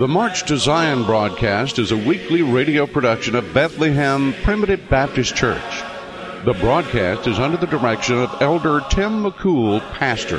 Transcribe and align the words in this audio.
The 0.00 0.08
March 0.08 0.44
to 0.44 0.56
Zion 0.56 1.04
broadcast 1.04 1.78
is 1.78 1.92
a 1.92 1.96
weekly 1.98 2.40
radio 2.40 2.86
production 2.86 3.34
of 3.34 3.52
Bethlehem 3.52 4.32
Primitive 4.42 4.88
Baptist 4.88 5.36
Church. 5.36 5.82
The 6.46 6.54
broadcast 6.54 7.26
is 7.26 7.38
under 7.38 7.58
the 7.58 7.66
direction 7.66 8.16
of 8.16 8.40
Elder 8.40 8.80
Tim 8.88 9.22
McCool, 9.22 9.80
pastor. 9.92 10.38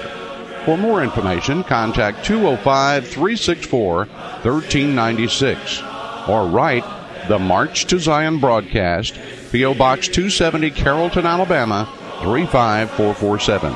For 0.66 0.80
more 0.80 1.04
information, 1.04 1.64
contact 1.64 2.26
205 2.26 3.08
364 3.08 3.98
1396 3.98 5.84
or 6.28 6.48
write 6.48 6.84
the 7.28 7.38
March 7.38 7.86
to 7.86 8.00
Zion 8.00 8.40
broadcast, 8.40 9.20
P.O. 9.52 9.76
Box 9.76 10.08
270, 10.08 10.72
Carrollton, 10.72 11.28
Alabama 11.28 11.88
35447. 12.24 13.76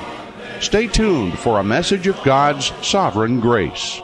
Stay 0.62 0.88
tuned 0.88 1.38
for 1.38 1.60
a 1.60 1.64
message 1.64 2.08
of 2.08 2.24
God's 2.24 2.74
sovereign 2.82 3.40
grace. 3.40 4.02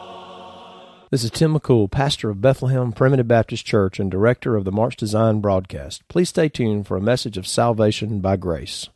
This 1.12 1.26
is 1.26 1.31
Tim 1.31 1.54
McCool, 1.54 1.92
pastor 1.92 2.30
of 2.30 2.40
Bethlehem 2.40 2.94
Primitive 2.94 3.28
Baptist 3.28 3.66
Church 3.66 4.00
and 4.00 4.09
director 4.09 4.56
of 4.56 4.64
the 4.64 4.72
March 4.72 4.95
to 4.95 5.06
Zion 5.06 5.42
broadcast. 5.42 6.08
Please 6.08 6.30
stay 6.30 6.48
tuned 6.48 6.88
for 6.88 6.95
a 6.95 7.02
message 7.02 7.36
of 7.38 7.45
salvation 7.45 8.22
by 8.22 8.38
grace. 8.38 8.88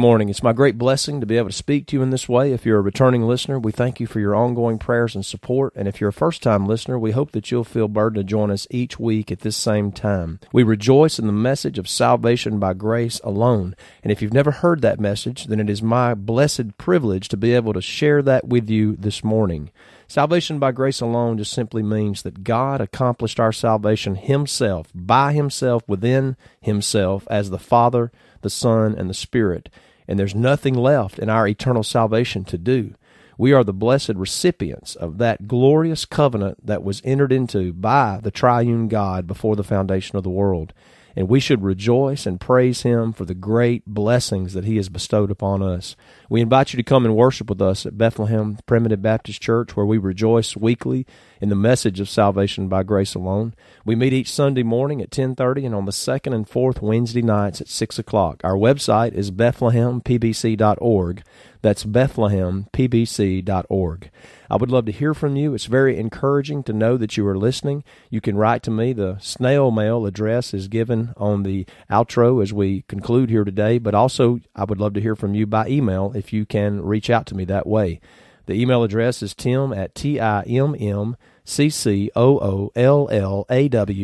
Morning. 0.00 0.30
It's 0.30 0.42
my 0.42 0.54
great 0.54 0.78
blessing 0.78 1.20
to 1.20 1.26
be 1.26 1.36
able 1.36 1.50
to 1.50 1.54
speak 1.54 1.86
to 1.86 1.96
you 1.96 2.02
in 2.02 2.08
this 2.08 2.26
way. 2.26 2.52
If 2.52 2.64
you're 2.64 2.78
a 2.78 2.82
returning 2.82 3.22
listener, 3.22 3.58
we 3.58 3.70
thank 3.70 4.00
you 4.00 4.06
for 4.06 4.18
your 4.18 4.34
ongoing 4.34 4.78
prayers 4.78 5.14
and 5.14 5.26
support. 5.26 5.74
And 5.76 5.86
if 5.86 6.00
you're 6.00 6.08
a 6.08 6.12
first 6.12 6.42
time 6.42 6.64
listener, 6.64 6.98
we 6.98 7.10
hope 7.10 7.32
that 7.32 7.50
you'll 7.50 7.64
feel 7.64 7.86
burdened 7.86 8.26
to 8.26 8.30
join 8.30 8.50
us 8.50 8.66
each 8.70 8.98
week 8.98 9.30
at 9.30 9.40
this 9.40 9.58
same 9.58 9.92
time. 9.92 10.40
We 10.54 10.62
rejoice 10.62 11.18
in 11.18 11.26
the 11.26 11.34
message 11.34 11.78
of 11.78 11.86
salvation 11.86 12.58
by 12.58 12.72
grace 12.72 13.20
alone. 13.22 13.76
And 14.02 14.10
if 14.10 14.22
you've 14.22 14.32
never 14.32 14.50
heard 14.50 14.80
that 14.80 14.98
message, 14.98 15.44
then 15.44 15.60
it 15.60 15.68
is 15.68 15.82
my 15.82 16.14
blessed 16.14 16.78
privilege 16.78 17.28
to 17.28 17.36
be 17.36 17.52
able 17.52 17.74
to 17.74 17.82
share 17.82 18.22
that 18.22 18.48
with 18.48 18.70
you 18.70 18.96
this 18.96 19.22
morning. 19.22 19.70
Salvation 20.08 20.58
by 20.58 20.72
grace 20.72 21.02
alone 21.02 21.36
just 21.36 21.52
simply 21.52 21.82
means 21.82 22.22
that 22.22 22.42
God 22.42 22.80
accomplished 22.80 23.38
our 23.38 23.52
salvation 23.52 24.14
Himself, 24.14 24.88
by 24.94 25.34
Himself, 25.34 25.86
within 25.86 26.38
Himself, 26.60 27.28
as 27.30 27.50
the 27.50 27.58
Father 27.58 28.10
the 28.42 28.50
Son, 28.50 28.94
and 28.96 29.08
the 29.08 29.14
Spirit, 29.14 29.68
and 30.10 30.18
there's 30.18 30.34
nothing 30.34 30.74
left 30.74 31.20
in 31.20 31.30
our 31.30 31.46
eternal 31.46 31.84
salvation 31.84 32.44
to 32.44 32.58
do. 32.58 32.94
We 33.38 33.52
are 33.52 33.62
the 33.62 33.72
blessed 33.72 34.14
recipients 34.16 34.96
of 34.96 35.18
that 35.18 35.46
glorious 35.46 36.04
covenant 36.04 36.66
that 36.66 36.82
was 36.82 37.00
entered 37.04 37.30
into 37.30 37.72
by 37.72 38.18
the 38.20 38.32
triune 38.32 38.88
God 38.88 39.28
before 39.28 39.54
the 39.54 39.62
foundation 39.62 40.16
of 40.16 40.24
the 40.24 40.28
world 40.28 40.74
and 41.16 41.28
we 41.28 41.40
should 41.40 41.62
rejoice 41.62 42.26
and 42.26 42.40
praise 42.40 42.82
Him 42.82 43.12
for 43.12 43.24
the 43.24 43.34
great 43.34 43.84
blessings 43.86 44.52
that 44.54 44.64
He 44.64 44.76
has 44.76 44.88
bestowed 44.88 45.30
upon 45.30 45.62
us. 45.62 45.96
We 46.28 46.40
invite 46.40 46.72
you 46.72 46.76
to 46.76 46.82
come 46.82 47.04
and 47.04 47.16
worship 47.16 47.48
with 47.48 47.60
us 47.60 47.86
at 47.86 47.98
Bethlehem 47.98 48.58
Primitive 48.66 49.02
Baptist 49.02 49.40
Church, 49.40 49.76
where 49.76 49.86
we 49.86 49.98
rejoice 49.98 50.56
weekly 50.56 51.06
in 51.40 51.48
the 51.48 51.56
message 51.56 52.00
of 52.00 52.08
salvation 52.08 52.68
by 52.68 52.82
grace 52.82 53.14
alone. 53.14 53.54
We 53.84 53.96
meet 53.96 54.12
each 54.12 54.32
Sunday 54.32 54.62
morning 54.62 55.00
at 55.00 55.10
10:30 55.10 55.66
and 55.66 55.74
on 55.74 55.86
the 55.86 55.92
second 55.92 56.34
and 56.34 56.48
fourth 56.48 56.82
Wednesday 56.82 57.22
nights 57.22 57.60
at 57.60 57.68
6 57.68 57.98
o'clock. 57.98 58.40
Our 58.44 58.56
website 58.56 59.12
is 59.12 59.30
bethlehempbc.org. 59.30 61.22
That's 61.62 61.84
bethlehempbc.org. 61.84 64.10
I 64.50 64.56
would 64.56 64.70
love 64.70 64.86
to 64.86 64.92
hear 64.92 65.14
from 65.14 65.36
you. 65.36 65.54
It's 65.54 65.66
very 65.66 65.96
encouraging 65.96 66.64
to 66.64 66.72
know 66.72 66.96
that 66.96 67.16
you 67.16 67.24
are 67.28 67.38
listening. 67.38 67.84
You 68.10 68.20
can 68.20 68.36
write 68.36 68.64
to 68.64 68.70
me. 68.72 68.92
The 68.92 69.16
snail 69.20 69.70
mail 69.70 70.06
address 70.06 70.52
is 70.52 70.66
given 70.66 71.14
on 71.16 71.44
the 71.44 71.66
outro 71.88 72.42
as 72.42 72.52
we 72.52 72.82
conclude 72.82 73.30
here 73.30 73.44
today, 73.44 73.78
but 73.78 73.94
also 73.94 74.40
I 74.56 74.64
would 74.64 74.80
love 74.80 74.94
to 74.94 75.00
hear 75.00 75.14
from 75.14 75.34
you 75.34 75.46
by 75.46 75.68
email 75.68 76.12
if 76.16 76.32
you 76.32 76.44
can 76.44 76.82
reach 76.82 77.10
out 77.10 77.26
to 77.26 77.36
me 77.36 77.44
that 77.44 77.66
way. 77.66 78.00
The 78.46 78.54
email 78.54 78.82
address 78.82 79.22
is 79.22 79.34
tim 79.34 79.72
at 79.72 79.94
T-I-M-M 79.94 81.16
C-C-O-O-L-L-A-W 81.44 82.70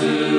to 0.01 0.30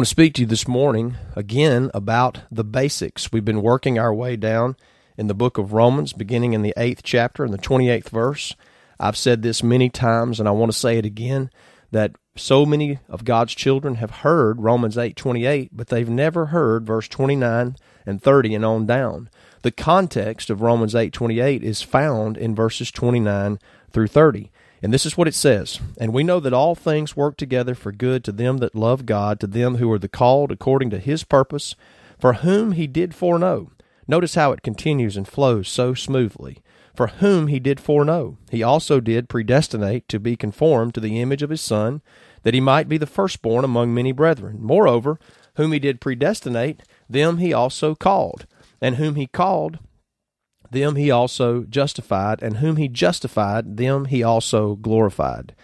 want 0.00 0.06
to 0.06 0.10
speak 0.12 0.32
to 0.32 0.40
you 0.40 0.46
this 0.46 0.66
morning 0.66 1.14
again 1.36 1.90
about 1.92 2.40
the 2.50 2.64
basics. 2.64 3.30
We've 3.30 3.44
been 3.44 3.60
working 3.60 3.98
our 3.98 4.14
way 4.14 4.34
down 4.34 4.76
in 5.18 5.26
the 5.26 5.34
book 5.34 5.58
of 5.58 5.74
Romans, 5.74 6.14
beginning 6.14 6.54
in 6.54 6.62
the 6.62 6.72
eighth 6.78 7.02
chapter 7.02 7.44
and 7.44 7.52
the 7.52 7.58
28th 7.58 8.08
verse. 8.08 8.56
I've 8.98 9.18
said 9.18 9.42
this 9.42 9.62
many 9.62 9.90
times, 9.90 10.40
and 10.40 10.48
I 10.48 10.52
want 10.52 10.72
to 10.72 10.78
say 10.78 10.96
it 10.96 11.04
again 11.04 11.50
that 11.90 12.16
so 12.34 12.64
many 12.64 12.98
of 13.10 13.26
God's 13.26 13.54
children 13.54 13.96
have 13.96 14.22
heard 14.24 14.62
Romans 14.62 14.96
8:28, 14.96 15.68
but 15.70 15.88
they've 15.88 16.08
never 16.08 16.46
heard 16.46 16.86
verse 16.86 17.06
29 17.06 17.76
and 18.06 18.22
30 18.22 18.54
and 18.54 18.64
on 18.64 18.86
down. 18.86 19.28
The 19.60 19.70
context 19.70 20.48
of 20.48 20.62
Romans 20.62 20.94
8:28 20.94 21.62
is 21.62 21.82
found 21.82 22.38
in 22.38 22.54
verses 22.54 22.90
29 22.90 23.58
through 23.92 24.06
30. 24.06 24.50
And 24.82 24.92
this 24.92 25.04
is 25.04 25.16
what 25.16 25.28
it 25.28 25.34
says 25.34 25.80
And 25.98 26.12
we 26.12 26.24
know 26.24 26.40
that 26.40 26.52
all 26.52 26.74
things 26.74 27.16
work 27.16 27.36
together 27.36 27.74
for 27.74 27.92
good 27.92 28.24
to 28.24 28.32
them 28.32 28.58
that 28.58 28.74
love 28.74 29.06
God, 29.06 29.40
to 29.40 29.46
them 29.46 29.76
who 29.76 29.90
are 29.92 29.98
the 29.98 30.08
called 30.08 30.50
according 30.50 30.90
to 30.90 30.98
his 30.98 31.24
purpose, 31.24 31.74
for 32.18 32.34
whom 32.34 32.72
he 32.72 32.86
did 32.86 33.14
foreknow. 33.14 33.72
Notice 34.06 34.34
how 34.34 34.52
it 34.52 34.62
continues 34.62 35.16
and 35.16 35.28
flows 35.28 35.68
so 35.68 35.94
smoothly. 35.94 36.62
For 36.94 37.06
whom 37.06 37.46
he 37.46 37.60
did 37.60 37.80
foreknow, 37.80 38.36
he 38.50 38.62
also 38.62 39.00
did 39.00 39.28
predestinate 39.28 40.08
to 40.08 40.18
be 40.18 40.36
conformed 40.36 40.94
to 40.94 41.00
the 41.00 41.20
image 41.20 41.42
of 41.42 41.50
his 41.50 41.60
Son, 41.60 42.02
that 42.42 42.52
he 42.52 42.60
might 42.60 42.88
be 42.88 42.98
the 42.98 43.06
firstborn 43.06 43.64
among 43.64 43.94
many 43.94 44.12
brethren. 44.12 44.58
Moreover, 44.60 45.18
whom 45.54 45.72
he 45.72 45.78
did 45.78 46.00
predestinate, 46.00 46.82
them 47.08 47.38
he 47.38 47.52
also 47.52 47.94
called. 47.94 48.46
And 48.80 48.96
whom 48.96 49.14
he 49.14 49.26
called, 49.26 49.78
them 50.70 50.96
he 50.96 51.10
also 51.10 51.62
justified, 51.62 52.42
and 52.42 52.58
whom 52.58 52.76
he 52.76 52.88
justified, 52.88 53.76
them 53.76 54.06
he 54.06 54.22
also 54.22 54.76
glorified. 54.76 55.54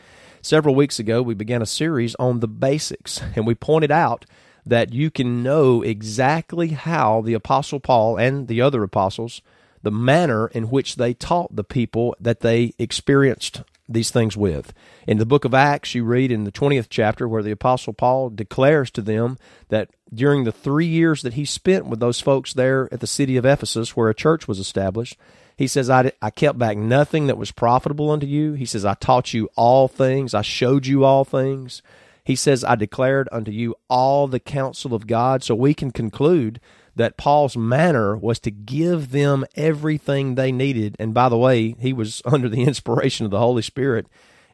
Several 0.42 0.74
weeks 0.74 0.98
ago, 0.98 1.22
we 1.22 1.34
began 1.34 1.62
a 1.62 1.66
series 1.66 2.14
on 2.16 2.40
the 2.40 2.48
basics, 2.48 3.20
and 3.34 3.46
we 3.46 3.54
pointed 3.54 3.90
out 3.90 4.24
that 4.64 4.92
you 4.92 5.10
can 5.10 5.42
know 5.42 5.82
exactly 5.82 6.68
how 6.68 7.20
the 7.20 7.34
Apostle 7.34 7.80
Paul 7.80 8.16
and 8.16 8.48
the 8.48 8.60
other 8.60 8.82
apostles, 8.82 9.42
the 9.82 9.92
manner 9.92 10.48
in 10.48 10.70
which 10.70 10.96
they 10.96 11.14
taught 11.14 11.54
the 11.54 11.64
people 11.64 12.16
that 12.20 12.40
they 12.40 12.74
experienced 12.78 13.62
these 13.88 14.10
things 14.10 14.36
with. 14.36 14.72
In 15.06 15.18
the 15.18 15.26
book 15.26 15.44
of 15.44 15.54
Acts, 15.54 15.94
you 15.94 16.04
read 16.04 16.32
in 16.32 16.44
the 16.44 16.52
20th 16.52 16.86
chapter 16.90 17.28
where 17.28 17.42
the 17.42 17.50
Apostle 17.50 17.92
Paul 17.92 18.30
declares 18.30 18.90
to 18.92 19.02
them 19.02 19.38
that 19.68 19.90
during 20.12 20.44
the 20.44 20.52
three 20.52 20.86
years 20.86 21.22
that 21.22 21.34
he 21.34 21.44
spent 21.44 21.86
with 21.86 22.00
those 22.00 22.20
folks 22.20 22.52
there 22.52 22.88
at 22.92 23.00
the 23.00 23.06
city 23.06 23.36
of 23.36 23.44
Ephesus, 23.44 23.96
where 23.96 24.08
a 24.08 24.14
church 24.14 24.48
was 24.48 24.58
established, 24.58 25.16
he 25.56 25.66
says, 25.66 25.88
I, 25.88 26.12
I 26.20 26.30
kept 26.30 26.58
back 26.58 26.76
nothing 26.76 27.28
that 27.28 27.38
was 27.38 27.50
profitable 27.50 28.10
unto 28.10 28.26
you. 28.26 28.52
He 28.52 28.66
says, 28.66 28.84
I 28.84 28.94
taught 28.94 29.32
you 29.32 29.48
all 29.56 29.88
things, 29.88 30.34
I 30.34 30.42
showed 30.42 30.86
you 30.86 31.04
all 31.04 31.24
things. 31.24 31.82
He 32.22 32.34
says, 32.34 32.64
I 32.64 32.74
declared 32.74 33.28
unto 33.30 33.52
you 33.52 33.76
all 33.88 34.26
the 34.26 34.40
counsel 34.40 34.94
of 34.94 35.06
God. 35.06 35.44
So 35.44 35.54
we 35.54 35.74
can 35.74 35.92
conclude 35.92 36.60
that 36.96 37.18
Paul's 37.18 37.56
manner 37.56 38.16
was 38.16 38.38
to 38.40 38.50
give 38.50 39.10
them 39.10 39.44
everything 39.54 40.34
they 40.34 40.50
needed. 40.50 40.96
And 40.98 41.14
by 41.14 41.28
the 41.28 41.36
way, 41.36 41.76
he 41.78 41.92
was 41.92 42.22
under 42.26 42.48
the 42.48 42.64
inspiration 42.64 43.24
of 43.24 43.30
the 43.30 43.38
Holy 43.38 43.62
Spirit. 43.62 44.06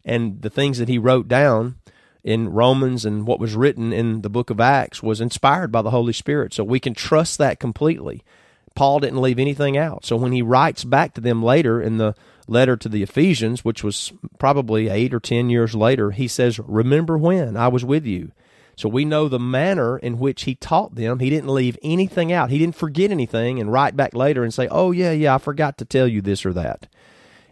And 0.05 0.43
the 0.43 0.51
things 0.51 0.79
that 0.79 0.89
he 0.89 0.99
wrote 0.99 1.29
down 1.29 1.77
in 2.25 2.51
Romans 2.51 3.05
and 3.05 3.27
what 3.27 3.41
was 3.41 3.55
written 3.55 3.93
in 3.93 4.23
the 4.23 4.31
book 4.31 4.51
of 4.51 4.61
Acts 4.61 5.03
was 5.03 5.21
inspired 5.21 5.73
by 5.73 5.83
the 5.83 5.91
Holy 5.91 6.13
Spirit. 6.13 6.53
So 6.53 6.65
we 6.65 6.81
can 6.81 6.95
trust 6.95 7.39
that 7.39 7.61
completely. 7.61 8.23
Paul 8.75 9.01
didn't 9.01 9.21
leave 9.21 9.39
anything 9.39 9.77
out. 9.77 10.05
So 10.05 10.17
when 10.17 10.33
he 10.33 10.43
writes 10.43 10.85
back 10.85 11.15
to 11.15 11.21
them 11.21 11.43
later 11.43 11.81
in 11.81 11.99
the 11.99 12.15
letter 12.49 12.77
to 12.77 12.89
the 12.89 13.03
Ephesians, 13.03 13.65
which 13.65 13.85
was 13.85 14.13
probably 14.39 14.89
eight 14.89 15.15
or 15.15 15.21
ten 15.21 15.51
years 15.51 15.75
later, 15.75 16.11
he 16.11 16.27
says, 16.27 16.59
Remember 16.59 17.17
when 17.19 17.57
I 17.57 17.69
was 17.69 17.85
with 17.85 18.07
you. 18.07 18.33
So 18.83 18.89
we 18.89 19.05
know 19.05 19.29
the 19.29 19.39
manner 19.39 19.97
in 19.97 20.19
which 20.19 20.43
he 20.43 20.57
taught 20.57 20.97
them. 20.97 21.21
He 21.21 21.31
didn't 21.31 21.55
leave 21.55 21.79
anything 21.85 22.33
out. 22.33 22.51
He 22.51 22.59
didn't 22.59 22.75
forget 22.75 23.13
anything 23.13 23.61
and 23.61 23.71
write 23.71 23.97
back 23.97 24.13
later 24.13 24.43
and 24.43 24.53
say, 24.53 24.67
Oh, 24.73 24.91
yeah, 24.91 25.13
yeah, 25.13 25.37
I 25.37 25.39
forgot 25.39 25.79
to 25.79 25.85
tell 25.85 26.09
you 26.09 26.21
this 26.21 26.45
or 26.45 26.53
that. 26.55 26.89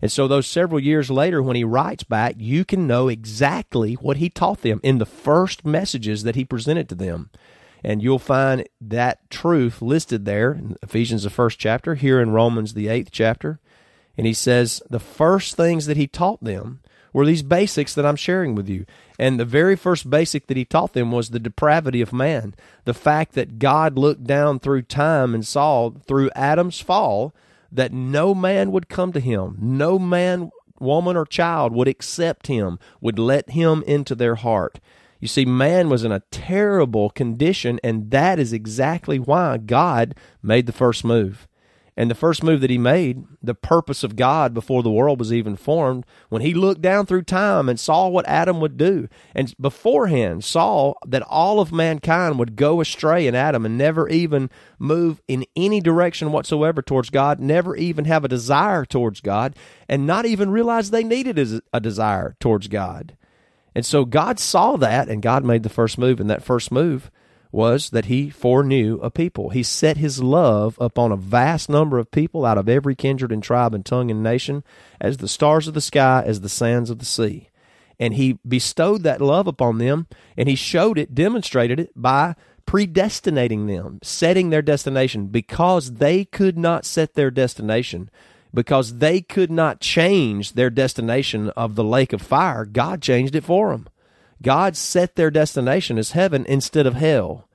And 0.02 0.10
so, 0.10 0.26
those 0.26 0.49
several 0.49 0.80
years 0.80 1.08
later, 1.08 1.40
when 1.40 1.54
he 1.54 1.62
writes 1.62 2.02
back, 2.02 2.34
you 2.37 2.64
can 2.64 2.88
know 2.88 3.06
exactly 3.06 3.94
what 3.94 4.16
he 4.16 4.28
taught 4.28 4.62
them 4.62 4.80
in 4.82 4.99
the 4.99 5.06
first 5.06 5.64
messages 5.64 6.25
that 6.25 6.34
he 6.34 6.44
presented 6.44 6.88
to 6.88 6.96
them. 6.96 7.30
And 7.84 8.02
you'll 8.02 8.18
find 8.18 8.68
that 8.80 9.30
truth 9.30 9.80
listed 9.80 10.25
there 10.25 10.50
in 10.50 10.78
Ephesians, 10.82 11.22
the 11.22 11.30
first 11.30 11.60
chapter, 11.60 11.94
here 11.94 12.20
in 12.20 12.32
Romans, 12.32 12.75
the 12.75 12.88
eighth 12.88 13.10
chapter. 13.12 13.60
And 14.18 14.26
he 14.26 14.34
says 14.34 14.82
the 14.90 14.99
first 14.99 15.54
things 15.54 15.87
that 15.87 15.96
he 15.96 16.08
taught 16.08 16.42
them 16.42 16.80
were 17.12 17.26
these 17.26 17.42
basics 17.42 17.94
that 17.94 18.06
I'm 18.06 18.16
sharing 18.16 18.54
with 18.54 18.68
you. 18.68 18.86
And 19.18 19.38
the 19.38 19.44
very 19.44 19.76
first 19.76 20.08
basic 20.08 20.46
that 20.46 20.56
he 20.56 20.64
taught 20.64 20.92
them 20.92 21.12
was 21.12 21.30
the 21.30 21.38
depravity 21.38 22.00
of 22.00 22.12
man. 22.12 22.54
The 22.84 22.94
fact 22.94 23.34
that 23.34 23.58
God 23.58 23.98
looked 23.98 24.24
down 24.24 24.60
through 24.60 24.82
time 24.82 25.34
and 25.34 25.46
saw 25.46 25.90
through 25.90 26.30
Adam's 26.34 26.80
fall 26.80 27.34
that 27.72 27.92
no 27.92 28.34
man 28.34 28.72
would 28.72 28.88
come 28.88 29.12
to 29.12 29.20
him. 29.20 29.56
No 29.60 29.98
man, 29.98 30.50
woman, 30.78 31.16
or 31.16 31.26
child 31.26 31.72
would 31.72 31.88
accept 31.88 32.46
him, 32.46 32.78
would 33.00 33.18
let 33.18 33.50
him 33.50 33.84
into 33.86 34.14
their 34.14 34.36
heart. 34.36 34.80
You 35.20 35.28
see, 35.28 35.44
man 35.44 35.90
was 35.90 36.02
in 36.02 36.12
a 36.12 36.22
terrible 36.30 37.10
condition, 37.10 37.78
and 37.84 38.10
that 38.10 38.38
is 38.38 38.54
exactly 38.54 39.18
why 39.18 39.58
God 39.58 40.14
made 40.42 40.66
the 40.66 40.72
first 40.72 41.04
move. 41.04 41.46
And 41.97 42.11
the 42.11 42.14
first 42.14 42.42
move 42.42 42.61
that 42.61 42.70
he 42.70 42.78
made, 42.78 43.25
the 43.42 43.54
purpose 43.54 44.02
of 44.02 44.16
God 44.16 44.54
before 44.54 44.82
the 44.82 44.90
world 44.90 45.18
was 45.18 45.32
even 45.32 45.56
formed, 45.56 46.06
when 46.28 46.40
he 46.40 46.54
looked 46.54 46.80
down 46.80 47.04
through 47.04 47.25
time 47.25 47.68
and 47.68 47.78
saw 47.78 48.09
what 48.09 48.26
Adam 48.28 48.61
would 48.61 48.76
do, 48.76 49.09
and 49.35 49.54
beforehand 49.61 50.44
saw 50.44 50.94
that 51.06 51.23
all 51.23 51.61
of 51.61 51.73
mankind 51.73 52.38
would 52.38 52.56
go 52.56 52.80
astray 52.80 53.26
in 53.26 53.35
Adam 53.35 53.66
and 53.66 53.76
never 53.76 54.09
even 54.09 54.49
move 54.78 55.20
in 55.28 55.44
any 55.56 55.80
direction 55.80 56.32
whatsoever 56.32 56.80
towards 56.80 57.11
God, 57.11 57.40
never 57.40 57.76
even 57.76 58.04
have 58.06 58.25
a 58.25 58.28
desire 58.28 58.85
towards 58.85 59.20
God, 59.20 59.54
and 59.88 60.06
not 60.06 60.25
even 60.25 60.50
realize 60.50 60.90
they 60.90 61.04
needed 61.04 61.61
a 61.73 61.80
desire 61.80 62.37
towards 62.40 62.68
God. 62.68 63.16
And 63.75 63.85
so 63.85 64.04
God 64.04 64.38
saw 64.38 64.76
that, 64.76 65.09
and 65.09 65.23
God 65.23 65.44
made 65.44 65.64
the 65.64 65.68
first 65.68 65.99
move, 65.99 66.20
and 66.20 66.30
that 66.30 66.42
first 66.42 66.73
move 66.73 67.11
was 67.52 67.90
that 67.90 68.07
he 68.07 68.30
foreknew 68.30 68.99
a 69.02 69.11
people. 69.11 69.50
He 69.50 69.62
set 69.62 69.97
his 69.97 70.23
love 70.23 70.76
upon 70.80 71.12
a 71.12 71.16
vast 71.16 71.69
number 71.69 71.99
of 71.99 72.11
people 72.11 72.45
out 72.45 72.59
of 72.59 72.69
every 72.69 72.95
kindred 72.95 73.33
and 73.33 73.42
tribe 73.42 73.75
and 73.75 73.85
tongue 73.85 74.11
and 74.11 74.23
nation, 74.23 74.62
as 75.00 75.16
the 75.16 75.28
stars 75.28 75.66
of 75.66 75.75
the 75.75 75.80
sky, 75.80 76.23
as 76.25 76.40
the 76.40 76.49
sands 76.49 76.90
of 76.90 76.99
the 76.99 77.04
sea. 77.04 77.49
And 77.99 78.14
he 78.14 78.38
bestowed 78.47 79.02
that 79.02 79.21
love 79.21 79.47
upon 79.47 79.78
them, 79.78 80.07
and 80.37 80.49
he 80.49 80.54
showed 80.54 80.97
it, 80.97 81.14
demonstrated 81.14 81.80
it 81.80 81.90
by 81.95 82.35
predestinating 82.66 83.66
them, 83.66 83.99
setting 84.02 84.50
their 84.50 84.62
destination, 84.62 85.26
because 85.26 85.95
they 85.95 86.25
could 86.25 86.57
not 86.57 86.85
set 86.85 87.14
their 87.14 87.30
destination. 87.30 88.11
Because 88.52 88.99
they 88.99 89.21
could 89.21 89.50
not 89.50 89.80
change 89.80 90.54
their 90.54 90.71
destination 90.71 91.50
of 91.50 91.75
the 91.75 91.85
lake 91.85 92.12
of 92.12 92.23
fire, 92.23 92.64
God 92.64 93.00
changed 93.00 93.35
it 93.35 93.45
for 93.45 93.71
them. 93.71 93.88
God 94.42 94.76
set 94.76 95.16
their 95.16 95.30
destination 95.30 95.99
as 95.99 96.12
heaven 96.12 96.47
instead 96.47 96.87
of 96.87 96.94
hell. 96.94 97.49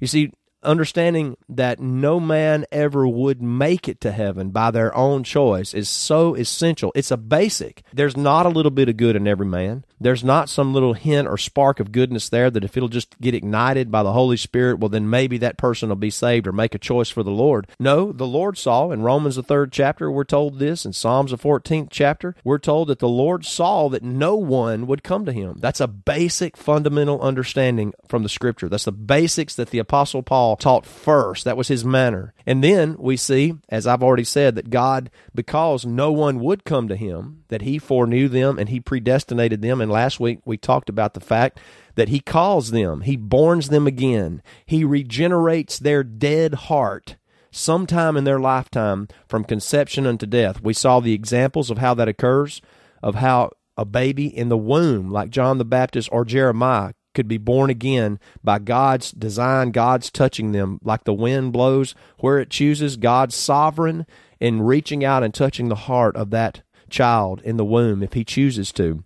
You 0.00 0.06
see, 0.06 0.32
understanding 0.62 1.36
that 1.48 1.80
no 1.80 2.20
man 2.20 2.64
ever 2.70 3.06
would 3.06 3.42
make 3.42 3.88
it 3.88 4.00
to 4.00 4.12
heaven 4.12 4.50
by 4.50 4.70
their 4.70 4.94
own 4.96 5.24
choice 5.24 5.74
is 5.74 5.88
so 5.88 6.34
essential. 6.34 6.92
It's 6.94 7.10
a 7.10 7.16
basic. 7.16 7.82
There's 7.92 8.16
not 8.16 8.46
a 8.46 8.50
little 8.50 8.70
bit 8.70 8.88
of 8.88 8.96
good 8.96 9.16
in 9.16 9.26
every 9.26 9.46
man. 9.46 9.84
There's 10.02 10.24
not 10.24 10.48
some 10.48 10.74
little 10.74 10.94
hint 10.94 11.28
or 11.28 11.38
spark 11.38 11.80
of 11.80 11.92
goodness 11.92 12.28
there 12.28 12.50
that 12.50 12.64
if 12.64 12.76
it'll 12.76 12.88
just 12.88 13.18
get 13.20 13.34
ignited 13.34 13.90
by 13.90 14.02
the 14.02 14.12
Holy 14.12 14.36
Spirit, 14.36 14.78
well, 14.78 14.88
then 14.88 15.08
maybe 15.08 15.38
that 15.38 15.56
person 15.56 15.88
will 15.88 15.96
be 15.96 16.10
saved 16.10 16.46
or 16.46 16.52
make 16.52 16.74
a 16.74 16.78
choice 16.78 17.08
for 17.08 17.22
the 17.22 17.30
Lord. 17.30 17.66
No, 17.78 18.12
the 18.12 18.26
Lord 18.26 18.58
saw 18.58 18.90
in 18.90 19.02
Romans, 19.02 19.36
the 19.36 19.42
third 19.42 19.72
chapter, 19.72 20.10
we're 20.10 20.24
told 20.24 20.58
this. 20.58 20.84
In 20.84 20.92
Psalms, 20.92 21.30
the 21.30 21.38
14th 21.38 21.88
chapter, 21.90 22.34
we're 22.44 22.58
told 22.58 22.88
that 22.88 22.98
the 22.98 23.08
Lord 23.08 23.44
saw 23.44 23.88
that 23.88 24.02
no 24.02 24.36
one 24.36 24.86
would 24.86 25.02
come 25.04 25.24
to 25.24 25.32
him. 25.32 25.56
That's 25.58 25.80
a 25.80 25.88
basic 25.88 26.56
fundamental 26.56 27.20
understanding 27.20 27.92
from 28.08 28.22
the 28.22 28.28
scripture. 28.28 28.68
That's 28.68 28.84
the 28.84 28.92
basics 28.92 29.54
that 29.56 29.70
the 29.70 29.78
Apostle 29.78 30.22
Paul 30.22 30.56
taught 30.56 30.86
first. 30.86 31.44
That 31.44 31.56
was 31.56 31.68
his 31.68 31.84
manner. 31.84 32.34
And 32.46 32.62
then 32.62 32.96
we 32.98 33.16
see, 33.16 33.54
as 33.68 33.86
I've 33.86 34.02
already 34.02 34.24
said, 34.24 34.54
that 34.56 34.70
God, 34.70 35.10
because 35.34 35.86
no 35.86 36.12
one 36.12 36.40
would 36.40 36.64
come 36.64 36.88
to 36.88 36.96
him, 36.96 37.41
that 37.52 37.62
he 37.62 37.78
foreknew 37.78 38.30
them 38.30 38.58
and 38.58 38.70
he 38.70 38.80
predestinated 38.80 39.60
them. 39.60 39.82
And 39.82 39.92
last 39.92 40.18
week 40.18 40.38
we 40.46 40.56
talked 40.56 40.88
about 40.88 41.12
the 41.12 41.20
fact 41.20 41.60
that 41.96 42.08
he 42.08 42.18
calls 42.18 42.70
them, 42.70 43.02
he 43.02 43.18
borns 43.18 43.68
them 43.68 43.86
again, 43.86 44.42
he 44.64 44.84
regenerates 44.84 45.78
their 45.78 46.02
dead 46.02 46.54
heart 46.54 47.16
sometime 47.50 48.16
in 48.16 48.24
their 48.24 48.40
lifetime 48.40 49.06
from 49.28 49.44
conception 49.44 50.06
unto 50.06 50.24
death. 50.24 50.62
We 50.62 50.72
saw 50.72 50.98
the 51.00 51.12
examples 51.12 51.70
of 51.70 51.76
how 51.76 51.92
that 51.92 52.08
occurs, 52.08 52.62
of 53.02 53.16
how 53.16 53.50
a 53.76 53.84
baby 53.84 54.26
in 54.26 54.48
the 54.48 54.56
womb, 54.56 55.10
like 55.10 55.28
John 55.28 55.58
the 55.58 55.64
Baptist 55.66 56.08
or 56.10 56.24
Jeremiah, 56.24 56.94
could 57.14 57.28
be 57.28 57.36
born 57.36 57.68
again 57.68 58.18
by 58.42 58.60
God's 58.60 59.12
design, 59.12 59.72
God's 59.72 60.10
touching 60.10 60.52
them 60.52 60.78
like 60.82 61.04
the 61.04 61.12
wind 61.12 61.52
blows 61.52 61.94
where 62.20 62.38
it 62.38 62.48
chooses, 62.48 62.96
God's 62.96 63.34
sovereign 63.34 64.06
in 64.40 64.62
reaching 64.62 65.04
out 65.04 65.22
and 65.22 65.34
touching 65.34 65.68
the 65.68 65.74
heart 65.74 66.16
of 66.16 66.30
that 66.30 66.62
child 66.92 67.42
in 67.42 67.56
the 67.56 67.64
womb 67.64 68.02
if 68.02 68.12
he 68.12 68.24
chooses 68.24 68.70
to. 68.72 69.02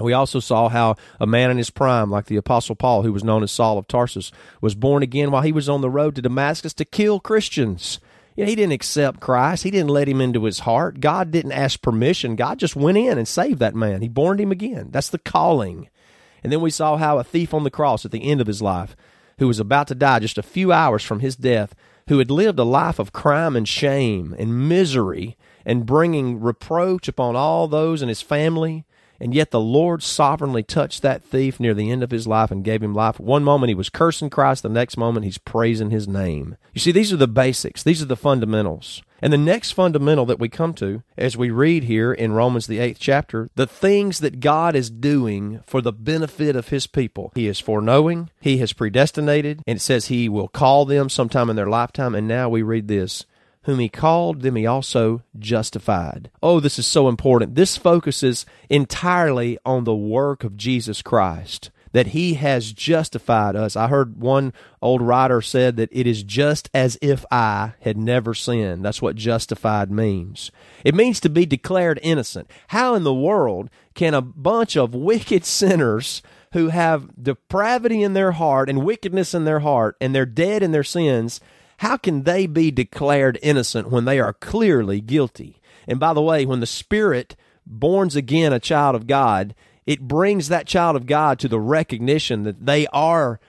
We 0.00 0.12
also 0.14 0.40
saw 0.40 0.68
how 0.68 0.96
a 1.20 1.26
man 1.26 1.50
in 1.50 1.58
his 1.58 1.70
prime, 1.70 2.10
like 2.10 2.26
the 2.26 2.36
Apostle 2.36 2.74
Paul, 2.74 3.02
who 3.02 3.12
was 3.12 3.24
known 3.24 3.42
as 3.42 3.52
Saul 3.52 3.76
of 3.76 3.86
Tarsus, 3.86 4.32
was 4.60 4.74
born 4.74 5.02
again 5.02 5.30
while 5.30 5.42
he 5.42 5.52
was 5.52 5.68
on 5.68 5.82
the 5.82 5.90
road 5.90 6.14
to 6.16 6.22
Damascus 6.22 6.72
to 6.74 6.84
kill 6.86 7.20
Christians. 7.20 8.00
You 8.34 8.44
know, 8.44 8.48
he 8.48 8.56
didn't 8.56 8.72
accept 8.72 9.20
Christ. 9.20 9.64
He 9.64 9.70
didn't 9.70 9.90
let 9.90 10.08
him 10.08 10.22
into 10.22 10.44
his 10.44 10.60
heart. 10.60 11.00
God 11.00 11.30
didn't 11.30 11.52
ask 11.52 11.82
permission. 11.82 12.36
God 12.36 12.58
just 12.58 12.74
went 12.74 12.96
in 12.96 13.18
and 13.18 13.28
saved 13.28 13.58
that 13.58 13.74
man. 13.74 14.00
He 14.00 14.08
born 14.08 14.40
him 14.40 14.50
again. 14.50 14.88
That's 14.90 15.10
the 15.10 15.18
calling. 15.18 15.90
And 16.42 16.50
then 16.50 16.62
we 16.62 16.70
saw 16.70 16.96
how 16.96 17.18
a 17.18 17.24
thief 17.24 17.52
on 17.52 17.64
the 17.64 17.70
cross 17.70 18.06
at 18.06 18.10
the 18.10 18.30
end 18.30 18.40
of 18.40 18.46
his 18.46 18.62
life, 18.62 18.96
who 19.38 19.46
was 19.46 19.60
about 19.60 19.88
to 19.88 19.94
die 19.94 20.20
just 20.20 20.38
a 20.38 20.42
few 20.42 20.72
hours 20.72 21.04
from 21.04 21.20
his 21.20 21.36
death, 21.36 21.74
who 22.08 22.18
had 22.18 22.30
lived 22.30 22.58
a 22.58 22.64
life 22.64 22.98
of 22.98 23.12
crime 23.12 23.54
and 23.54 23.68
shame 23.68 24.34
and 24.38 24.68
misery 24.68 25.36
and 25.64 25.86
bringing 25.86 26.40
reproach 26.40 27.08
upon 27.08 27.36
all 27.36 27.68
those 27.68 28.02
in 28.02 28.08
his 28.08 28.22
family. 28.22 28.84
And 29.20 29.34
yet 29.34 29.52
the 29.52 29.60
Lord 29.60 30.02
sovereignly 30.02 30.64
touched 30.64 31.02
that 31.02 31.22
thief 31.22 31.60
near 31.60 31.74
the 31.74 31.92
end 31.92 32.02
of 32.02 32.10
his 32.10 32.26
life 32.26 32.50
and 32.50 32.64
gave 32.64 32.82
him 32.82 32.92
life. 32.92 33.20
One 33.20 33.44
moment 33.44 33.68
he 33.68 33.74
was 33.74 33.88
cursing 33.88 34.30
Christ, 34.30 34.64
the 34.64 34.68
next 34.68 34.96
moment 34.96 35.24
he's 35.24 35.38
praising 35.38 35.90
his 35.90 36.08
name. 36.08 36.56
You 36.72 36.80
see, 36.80 36.90
these 36.90 37.12
are 37.12 37.16
the 37.16 37.28
basics, 37.28 37.84
these 37.84 38.02
are 38.02 38.06
the 38.06 38.16
fundamentals. 38.16 39.00
And 39.22 39.32
the 39.32 39.38
next 39.38 39.70
fundamental 39.70 40.26
that 40.26 40.40
we 40.40 40.48
come 40.48 40.74
to, 40.74 41.04
as 41.16 41.36
we 41.36 41.50
read 41.50 41.84
here 41.84 42.12
in 42.12 42.32
Romans, 42.32 42.66
the 42.66 42.80
eighth 42.80 42.98
chapter, 42.98 43.48
the 43.54 43.68
things 43.68 44.18
that 44.18 44.40
God 44.40 44.74
is 44.74 44.90
doing 44.90 45.60
for 45.64 45.80
the 45.80 45.92
benefit 45.92 46.56
of 46.56 46.70
His 46.70 46.88
people. 46.88 47.30
He 47.36 47.46
is 47.46 47.60
foreknowing, 47.60 48.30
He 48.40 48.58
has 48.58 48.72
predestinated, 48.72 49.62
and 49.64 49.76
it 49.76 49.80
says 49.80 50.06
He 50.06 50.28
will 50.28 50.48
call 50.48 50.84
them 50.84 51.08
sometime 51.08 51.48
in 51.48 51.54
their 51.54 51.68
lifetime. 51.68 52.16
And 52.16 52.26
now 52.26 52.48
we 52.48 52.62
read 52.62 52.88
this 52.88 53.24
whom 53.64 53.78
he 53.78 53.88
called, 53.88 54.42
them 54.42 54.56
he 54.56 54.66
also 54.66 55.22
justified. 55.38 56.30
Oh, 56.42 56.60
this 56.60 56.78
is 56.78 56.86
so 56.86 57.08
important. 57.08 57.54
This 57.54 57.76
focuses 57.76 58.44
entirely 58.68 59.58
on 59.64 59.84
the 59.84 59.94
work 59.94 60.44
of 60.44 60.56
Jesus 60.56 61.02
Christ. 61.02 61.70
that 61.92 62.08
he 62.08 62.34
has 62.34 62.72
justified 62.72 63.54
us. 63.54 63.76
I 63.76 63.88
heard 63.88 64.18
one 64.20 64.52
old 64.80 65.02
writer 65.02 65.40
said 65.42 65.76
that 65.76 65.90
it 65.92 66.06
is 66.06 66.22
just 66.22 66.70
as 66.74 66.98
if 67.02 67.24
I 67.30 67.74
had 67.80 67.96
never 67.98 68.34
sinned. 68.34 68.84
That's 68.84 69.02
what 69.02 69.14
justified 69.16 69.90
means. 69.90 70.50
It 70.84 70.94
means 70.94 71.20
to 71.20 71.28
be 71.28 71.44
declared 71.46 72.00
innocent. 72.02 72.50
How 72.68 72.94
in 72.94 73.04
the 73.04 73.14
world 73.14 73.68
can 73.94 74.14
a 74.14 74.22
bunch 74.22 74.76
of 74.76 74.94
wicked 74.94 75.44
sinners 75.60 76.22
who 76.52 76.68
have 76.68 77.10
depravity 77.22 78.02
in 78.02 78.14
their 78.14 78.32
heart 78.32 78.68
and 78.68 78.84
wickedness 78.84 79.34
in 79.34 79.44
their 79.44 79.60
heart 79.60 79.96
and 80.00 80.14
they're 80.14 80.26
dead 80.26 80.62
in 80.62 80.72
their 80.72 80.84
sins, 80.84 81.40
how 81.82 81.96
can 81.96 82.22
they 82.22 82.46
be 82.46 82.70
declared 82.70 83.36
innocent 83.42 83.90
when 83.90 84.04
they 84.04 84.20
are 84.20 84.32
clearly 84.32 85.00
guilty? 85.00 85.60
And 85.88 85.98
by 85.98 86.14
the 86.14 86.22
way, 86.22 86.46
when 86.46 86.60
the 86.60 86.66
Spirit 86.66 87.34
borns 87.68 88.14
again 88.14 88.52
a 88.52 88.60
child 88.60 88.94
of 88.94 89.08
God, 89.08 89.52
it 89.84 90.06
brings 90.06 90.46
that 90.46 90.68
child 90.68 90.94
of 90.94 91.06
God 91.06 91.40
to 91.40 91.48
the 91.48 91.58
recognition 91.58 92.44
that 92.44 92.66
they 92.66 92.86
are 92.92 93.40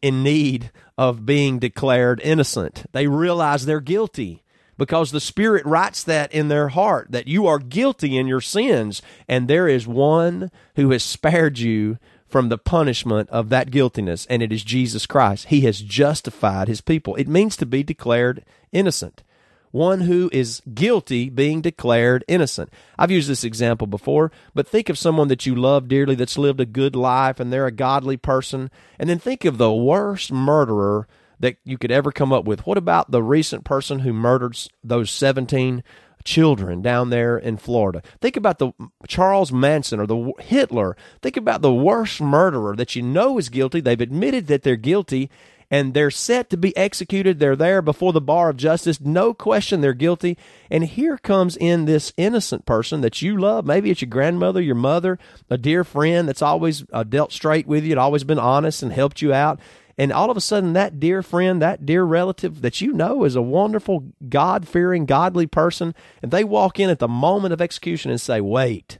in 0.00 0.22
need 0.22 0.70
of 0.96 1.26
being 1.26 1.58
declared 1.58 2.22
innocent. 2.24 2.86
They 2.92 3.06
realize 3.06 3.66
they're 3.66 3.80
guilty 3.80 4.44
because 4.78 5.10
the 5.10 5.20
Spirit 5.20 5.66
writes 5.66 6.02
that 6.04 6.32
in 6.32 6.48
their 6.48 6.68
heart 6.68 7.08
that 7.10 7.28
you 7.28 7.46
are 7.46 7.58
guilty 7.58 8.16
in 8.16 8.26
your 8.26 8.40
sins, 8.40 9.02
and 9.28 9.46
there 9.46 9.68
is 9.68 9.86
one 9.86 10.50
who 10.76 10.90
has 10.92 11.02
spared 11.02 11.58
you 11.58 11.98
from 12.34 12.48
the 12.48 12.58
punishment 12.58 13.30
of 13.30 13.48
that 13.48 13.70
guiltiness, 13.70 14.26
and 14.26 14.42
it 14.42 14.50
is 14.50 14.64
Jesus 14.64 15.06
Christ. 15.06 15.46
He 15.50 15.60
has 15.60 15.80
justified 15.80 16.66
his 16.66 16.80
people. 16.80 17.14
It 17.14 17.28
means 17.28 17.56
to 17.56 17.64
be 17.64 17.84
declared 17.84 18.44
innocent 18.72 19.22
one 19.70 20.00
who 20.00 20.28
is 20.32 20.60
guilty 20.74 21.30
being 21.30 21.60
declared 21.60 22.24
innocent. 22.26 22.72
I've 22.98 23.12
used 23.12 23.28
this 23.28 23.44
example 23.44 23.86
before, 23.86 24.32
but 24.52 24.66
think 24.66 24.88
of 24.88 24.98
someone 24.98 25.28
that 25.28 25.46
you 25.46 25.54
love 25.54 25.86
dearly 25.86 26.16
that's 26.16 26.36
lived 26.36 26.58
a 26.58 26.66
good 26.66 26.96
life 26.96 27.38
and 27.38 27.52
they're 27.52 27.68
a 27.68 27.72
godly 27.72 28.16
person, 28.16 28.68
and 28.98 29.08
then 29.08 29.20
think 29.20 29.44
of 29.44 29.56
the 29.56 29.72
worst 29.72 30.32
murderer 30.32 31.06
that 31.38 31.56
you 31.62 31.78
could 31.78 31.92
ever 31.92 32.10
come 32.10 32.32
up 32.32 32.44
with. 32.44 32.66
What 32.66 32.78
about 32.78 33.12
the 33.12 33.22
recent 33.22 33.64
person 33.64 34.00
who 34.00 34.12
murdered 34.12 34.58
those 34.82 35.10
17 35.12 35.84
children 36.24 36.82
down 36.82 37.10
there 37.10 37.36
in 37.38 37.56
Florida? 37.56 38.02
Think 38.20 38.36
about 38.36 38.58
the 38.58 38.72
Charles 39.06 39.52
Manson 39.52 40.00
or 40.00 40.06
the 40.06 40.32
Hitler. 40.40 40.96
Think 41.22 41.36
about 41.36 41.62
the 41.62 41.72
worst 41.72 42.20
murderer 42.20 42.76
that 42.76 42.96
you 42.96 43.02
know 43.02 43.38
is 43.38 43.48
guilty. 43.48 43.80
They've 43.80 44.00
admitted 44.00 44.46
that 44.48 44.62
they're 44.62 44.76
guilty 44.76 45.30
and 45.70 45.94
they're 45.94 46.10
set 46.10 46.50
to 46.50 46.56
be 46.56 46.76
executed. 46.76 47.38
They're 47.38 47.56
there 47.56 47.82
before 47.82 48.12
the 48.12 48.20
bar 48.20 48.50
of 48.50 48.56
justice. 48.56 49.00
No 49.00 49.34
question 49.34 49.80
they're 49.80 49.92
guilty. 49.92 50.38
And 50.70 50.84
here 50.84 51.18
comes 51.18 51.56
in 51.56 51.84
this 51.84 52.12
innocent 52.16 52.66
person 52.66 53.00
that 53.00 53.22
you 53.22 53.36
love. 53.36 53.66
Maybe 53.66 53.90
it's 53.90 54.02
your 54.02 54.08
grandmother, 54.08 54.60
your 54.60 54.74
mother, 54.74 55.18
a 55.50 55.58
dear 55.58 55.84
friend 55.84 56.28
that's 56.28 56.42
always 56.42 56.84
uh, 56.92 57.02
dealt 57.02 57.32
straight 57.32 57.66
with 57.66 57.84
you, 57.84 57.90
had 57.90 57.98
always 57.98 58.24
been 58.24 58.38
honest 58.38 58.82
and 58.82 58.92
helped 58.92 59.22
you 59.22 59.32
out. 59.32 59.58
And 59.96 60.12
all 60.12 60.30
of 60.30 60.36
a 60.36 60.40
sudden, 60.40 60.72
that 60.72 60.98
dear 60.98 61.22
friend, 61.22 61.62
that 61.62 61.86
dear 61.86 62.04
relative 62.04 62.62
that 62.62 62.80
you 62.80 62.92
know 62.92 63.24
is 63.24 63.36
a 63.36 63.42
wonderful, 63.42 64.04
God 64.28 64.66
fearing, 64.66 65.06
godly 65.06 65.46
person, 65.46 65.94
and 66.22 66.30
they 66.30 66.44
walk 66.44 66.80
in 66.80 66.90
at 66.90 66.98
the 66.98 67.08
moment 67.08 67.52
of 67.52 67.60
execution 67.60 68.10
and 68.10 68.20
say, 68.20 68.40
Wait, 68.40 68.98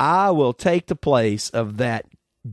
I 0.00 0.30
will 0.30 0.52
take 0.52 0.86
the 0.86 0.96
place 0.96 1.48
of 1.50 1.76
that 1.76 2.06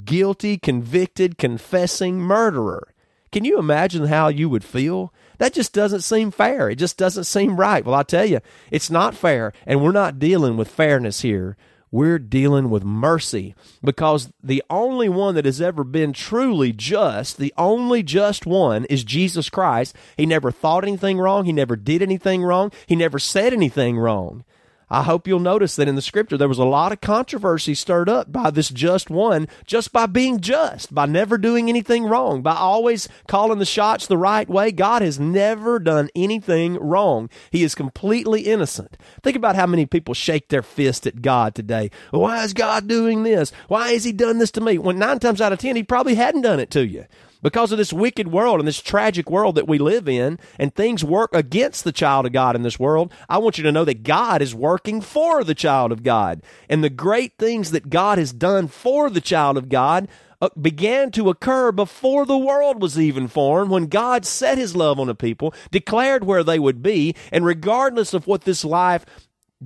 guilty, 0.05 0.57
convicted, 0.57 1.37
confessing 1.37 2.19
murderer. 2.19 2.93
Can 3.31 3.45
you 3.45 3.57
imagine 3.57 4.05
how 4.05 4.27
you 4.27 4.47
would 4.47 4.63
feel? 4.63 5.11
That 5.39 5.53
just 5.53 5.73
doesn't 5.73 6.01
seem 6.01 6.29
fair. 6.29 6.69
It 6.69 6.75
just 6.75 6.97
doesn't 6.97 7.23
seem 7.23 7.59
right. 7.59 7.83
Well, 7.83 7.95
I 7.95 8.03
tell 8.03 8.25
you, 8.25 8.39
it's 8.69 8.91
not 8.91 9.15
fair, 9.15 9.51
and 9.65 9.81
we're 9.81 9.91
not 9.91 10.19
dealing 10.19 10.55
with 10.55 10.67
fairness 10.67 11.21
here. 11.21 11.57
We're 11.93 12.17
dealing 12.17 12.71
with 12.71 12.83
mercy 12.83 13.53
because 13.83 14.31
the 14.43 14.63
only 14.67 15.09
one 15.09 15.35
that 15.35 15.45
has 15.45 15.61
ever 15.61 15.83
been 15.83 16.11
truly 16.11 16.73
just, 16.73 17.37
the 17.37 17.53
only 17.55 18.01
just 18.01 18.47
one 18.47 18.85
is 18.85 19.03
Jesus 19.03 19.47
Christ. 19.47 19.95
He 20.17 20.25
never 20.25 20.49
thought 20.49 20.83
anything 20.83 21.19
wrong. 21.19 21.45
He 21.45 21.53
never 21.53 21.75
did 21.75 22.01
anything 22.01 22.41
wrong. 22.41 22.71
He 22.87 22.95
never 22.95 23.19
said 23.19 23.53
anything 23.53 23.99
wrong. 23.99 24.43
I 24.89 25.03
hope 25.03 25.27
you'll 25.27 25.39
notice 25.39 25.75
that 25.75 25.87
in 25.87 25.95
the 25.95 26.01
scripture 26.01 26.37
there 26.37 26.47
was 26.47 26.59
a 26.59 26.65
lot 26.65 26.91
of 26.91 27.01
controversy 27.01 27.73
stirred 27.73 28.09
up 28.09 28.31
by 28.31 28.51
this 28.51 28.69
just 28.69 29.09
one, 29.09 29.47
just 29.65 29.91
by 29.91 30.05
being 30.05 30.39
just, 30.39 30.93
by 30.93 31.05
never 31.05 31.37
doing 31.37 31.69
anything 31.69 32.05
wrong, 32.05 32.41
by 32.41 32.55
always 32.55 33.07
calling 33.27 33.59
the 33.59 33.65
shots 33.65 34.07
the 34.07 34.17
right 34.17 34.47
way. 34.49 34.71
God 34.71 35.01
has 35.01 35.19
never 35.19 35.79
done 35.79 36.09
anything 36.15 36.75
wrong. 36.75 37.29
He 37.51 37.63
is 37.63 37.75
completely 37.75 38.41
innocent. 38.41 38.97
Think 39.21 39.35
about 39.35 39.55
how 39.55 39.67
many 39.67 39.85
people 39.85 40.13
shake 40.13 40.49
their 40.49 40.63
fist 40.63 41.07
at 41.07 41.21
God 41.21 41.55
today. 41.55 41.89
Why 42.11 42.43
is 42.43 42.53
God 42.53 42.87
doing 42.87 43.23
this? 43.23 43.51
Why 43.67 43.93
has 43.93 44.03
He 44.03 44.11
done 44.11 44.37
this 44.37 44.51
to 44.51 44.61
me? 44.61 44.77
When 44.77 44.99
nine 44.99 45.19
times 45.19 45.41
out 45.41 45.53
of 45.53 45.59
ten, 45.59 45.75
He 45.75 45.83
probably 45.83 46.15
hadn't 46.15 46.41
done 46.41 46.59
it 46.59 46.69
to 46.71 46.85
you 46.85 47.05
because 47.43 47.71
of 47.71 47.77
this 47.77 47.93
wicked 47.93 48.29
world 48.29 48.59
and 48.59 48.67
this 48.67 48.81
tragic 48.81 49.29
world 49.29 49.55
that 49.55 49.67
we 49.67 49.77
live 49.77 50.09
in, 50.09 50.39
and 50.57 50.73
things 50.73 51.03
work 51.03 51.29
against 51.33 51.83
the 51.83 51.91
child 51.91 52.25
of 52.25 52.31
God 52.31 52.55
in 52.55 52.63
this 52.63 52.79
world, 52.79 53.13
I 53.29 53.37
want 53.37 53.59
you 53.59 53.63
to 53.65 53.71
know 53.71 53.85
that 53.85 54.03
God 54.03 54.41
is 54.41 54.55
working 54.55 55.01
for 55.01 55.43
the 55.43 55.53
child 55.53 55.91
of 55.91 56.01
God. 56.01 56.41
And 56.67 56.83
the 56.83 56.89
great 56.89 57.37
things 57.37 57.71
that 57.71 57.91
God 57.91 58.17
has 58.17 58.33
done 58.33 58.67
for 58.67 59.09
the 59.09 59.21
child 59.21 59.57
of 59.57 59.69
God 59.69 60.07
uh, 60.41 60.49
began 60.59 61.11
to 61.11 61.29
occur 61.29 61.71
before 61.71 62.25
the 62.25 62.37
world 62.37 62.81
was 62.81 62.99
even 62.99 63.27
formed 63.27 63.71
when 63.71 63.85
God 63.85 64.25
set 64.25 64.57
his 64.57 64.75
love 64.75 64.99
on 64.99 65.07
a 65.07 65.15
people, 65.15 65.53
declared 65.71 66.23
where 66.23 66.43
they 66.43 66.59
would 66.59 66.81
be, 66.81 67.15
and 67.31 67.45
regardless 67.45 68.13
of 68.13 68.27
what 68.27 68.41
this 68.41 68.65
life 68.65 69.05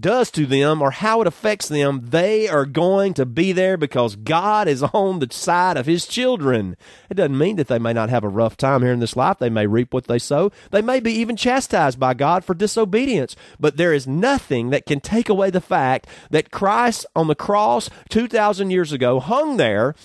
does 0.02 0.32
to 0.32 0.46
them 0.46 0.82
or 0.82 0.92
how 0.92 1.22
it 1.22 1.28
affects 1.28 1.68
them, 1.68 2.02
they 2.04 2.48
are 2.48 2.66
going 2.66 3.14
to 3.16 3.26
be 3.26 3.52
there 3.52 3.78
because 3.78 4.16
God 4.16 4.68
is 4.68 4.84
on 4.84 5.20
the 5.20 5.28
side 5.32 5.78
of 5.78 5.86
His 5.86 6.06
children. 6.06 6.76
It 7.10 7.16
doesn't 7.16 7.38
mean 7.38 7.56
that 7.58 7.68
they 7.68 7.80
may 7.80 7.94
not 7.94 8.10
have 8.10 8.24
a 8.24 8.30
rough 8.30 8.58
time 8.58 8.82
here 8.82 8.94
in 8.94 9.00
this 9.00 9.16
life. 9.16 9.40
They 9.40 9.50
may 9.50 9.68
reap 9.68 9.94
what 9.94 10.06
they 10.06 10.20
sow. 10.20 10.52
They 10.72 10.82
may 10.82 11.00
be 11.00 11.12
even 11.14 11.36
chastised 11.36 12.00
by 12.00 12.14
God 12.14 12.44
for 12.44 12.54
disobedience. 12.54 13.36
But 13.60 13.78
there 13.78 13.94
is 13.94 14.08
nothing 14.08 14.70
that 14.70 14.86
can 14.86 15.00
take 15.00 15.30
away 15.30 15.50
the 15.50 15.62
fact 15.62 16.08
that 16.32 16.52
Christ 16.52 17.06
on 17.16 17.28
the 17.28 17.36
cross 17.36 17.90
2,000 18.10 18.70
years 18.70 18.92
ago 18.92 19.20
hung 19.20 19.58
there 19.58 19.96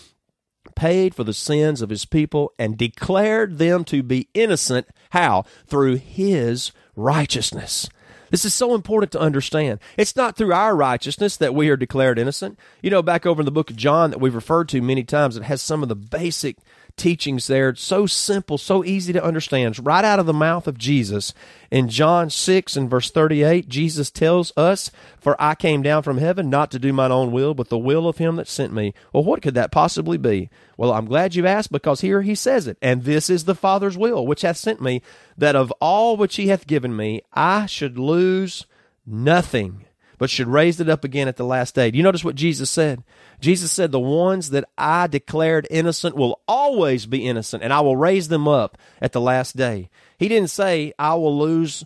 paid 0.74 1.14
for 1.14 1.24
the 1.24 1.34
sins 1.34 1.82
of 1.82 1.90
his 1.90 2.04
people 2.04 2.52
and 2.58 2.78
declared 2.78 3.58
them 3.58 3.84
to 3.84 4.02
be 4.02 4.28
innocent. 4.34 4.86
How? 5.10 5.44
Through 5.66 5.96
his 5.96 6.72
righteousness. 6.96 7.88
This 8.32 8.46
is 8.46 8.54
so 8.54 8.74
important 8.74 9.12
to 9.12 9.20
understand. 9.20 9.78
It's 9.98 10.16
not 10.16 10.36
through 10.36 10.54
our 10.54 10.74
righteousness 10.74 11.36
that 11.36 11.54
we 11.54 11.68
are 11.68 11.76
declared 11.76 12.18
innocent. 12.18 12.58
You 12.80 12.88
know, 12.88 13.02
back 13.02 13.26
over 13.26 13.42
in 13.42 13.44
the 13.44 13.52
book 13.52 13.68
of 13.68 13.76
John 13.76 14.10
that 14.10 14.20
we've 14.20 14.34
referred 14.34 14.70
to 14.70 14.80
many 14.80 15.04
times, 15.04 15.36
it 15.36 15.42
has 15.42 15.60
some 15.60 15.82
of 15.82 15.90
the 15.90 15.94
basic 15.94 16.56
teachings 16.96 17.46
there. 17.46 17.70
It's 17.70 17.82
so 17.82 18.06
simple, 18.06 18.58
so 18.58 18.84
easy 18.84 19.12
to 19.12 19.24
understand. 19.24 19.72
It's 19.72 19.80
right 19.80 20.04
out 20.04 20.18
of 20.18 20.26
the 20.26 20.32
mouth 20.32 20.66
of 20.66 20.78
Jesus. 20.78 21.34
In 21.70 21.88
John 21.88 22.30
6 22.30 22.76
and 22.76 22.90
verse 22.90 23.10
38, 23.10 23.68
Jesus 23.68 24.10
tells 24.10 24.52
us, 24.56 24.90
For 25.18 25.40
I 25.40 25.54
came 25.54 25.82
down 25.82 26.02
from 26.02 26.18
heaven 26.18 26.50
not 26.50 26.70
to 26.72 26.78
do 26.78 26.92
mine 26.92 27.12
own 27.12 27.32
will, 27.32 27.54
but 27.54 27.68
the 27.68 27.78
will 27.78 28.08
of 28.08 28.18
him 28.18 28.36
that 28.36 28.48
sent 28.48 28.72
me. 28.72 28.94
Well, 29.12 29.24
what 29.24 29.42
could 29.42 29.54
that 29.54 29.72
possibly 29.72 30.18
be? 30.18 30.50
Well, 30.76 30.92
I'm 30.92 31.06
glad 31.06 31.34
you 31.34 31.46
asked, 31.46 31.72
because 31.72 32.00
here 32.00 32.22
he 32.22 32.34
says 32.34 32.66
it. 32.66 32.78
And 32.82 33.04
this 33.04 33.30
is 33.30 33.44
the 33.44 33.54
Father's 33.54 33.96
will, 33.98 34.26
which 34.26 34.42
hath 34.42 34.56
sent 34.56 34.80
me, 34.80 35.02
that 35.36 35.56
of 35.56 35.72
all 35.80 36.16
which 36.16 36.36
he 36.36 36.48
hath 36.48 36.66
given 36.66 36.96
me, 36.96 37.22
I 37.32 37.66
should 37.66 37.98
lose 37.98 38.66
nothing 39.06 39.86
but 40.22 40.30
should 40.30 40.46
raise 40.46 40.78
it 40.78 40.88
up 40.88 41.02
again 41.02 41.26
at 41.26 41.36
the 41.36 41.44
last 41.44 41.74
day. 41.74 41.90
Do 41.90 41.96
you 41.98 42.04
notice 42.04 42.22
what 42.22 42.36
Jesus 42.36 42.70
said? 42.70 43.02
Jesus 43.40 43.72
said, 43.72 43.90
The 43.90 43.98
ones 43.98 44.50
that 44.50 44.64
I 44.78 45.08
declared 45.08 45.66
innocent 45.68 46.14
will 46.14 46.40
always 46.46 47.06
be 47.06 47.26
innocent, 47.26 47.64
and 47.64 47.72
I 47.72 47.80
will 47.80 47.96
raise 47.96 48.28
them 48.28 48.46
up 48.46 48.78
at 49.00 49.10
the 49.10 49.20
last 49.20 49.56
day. 49.56 49.90
He 50.16 50.28
didn't 50.28 50.50
say, 50.50 50.92
I 50.96 51.16
will 51.16 51.36
lose 51.36 51.82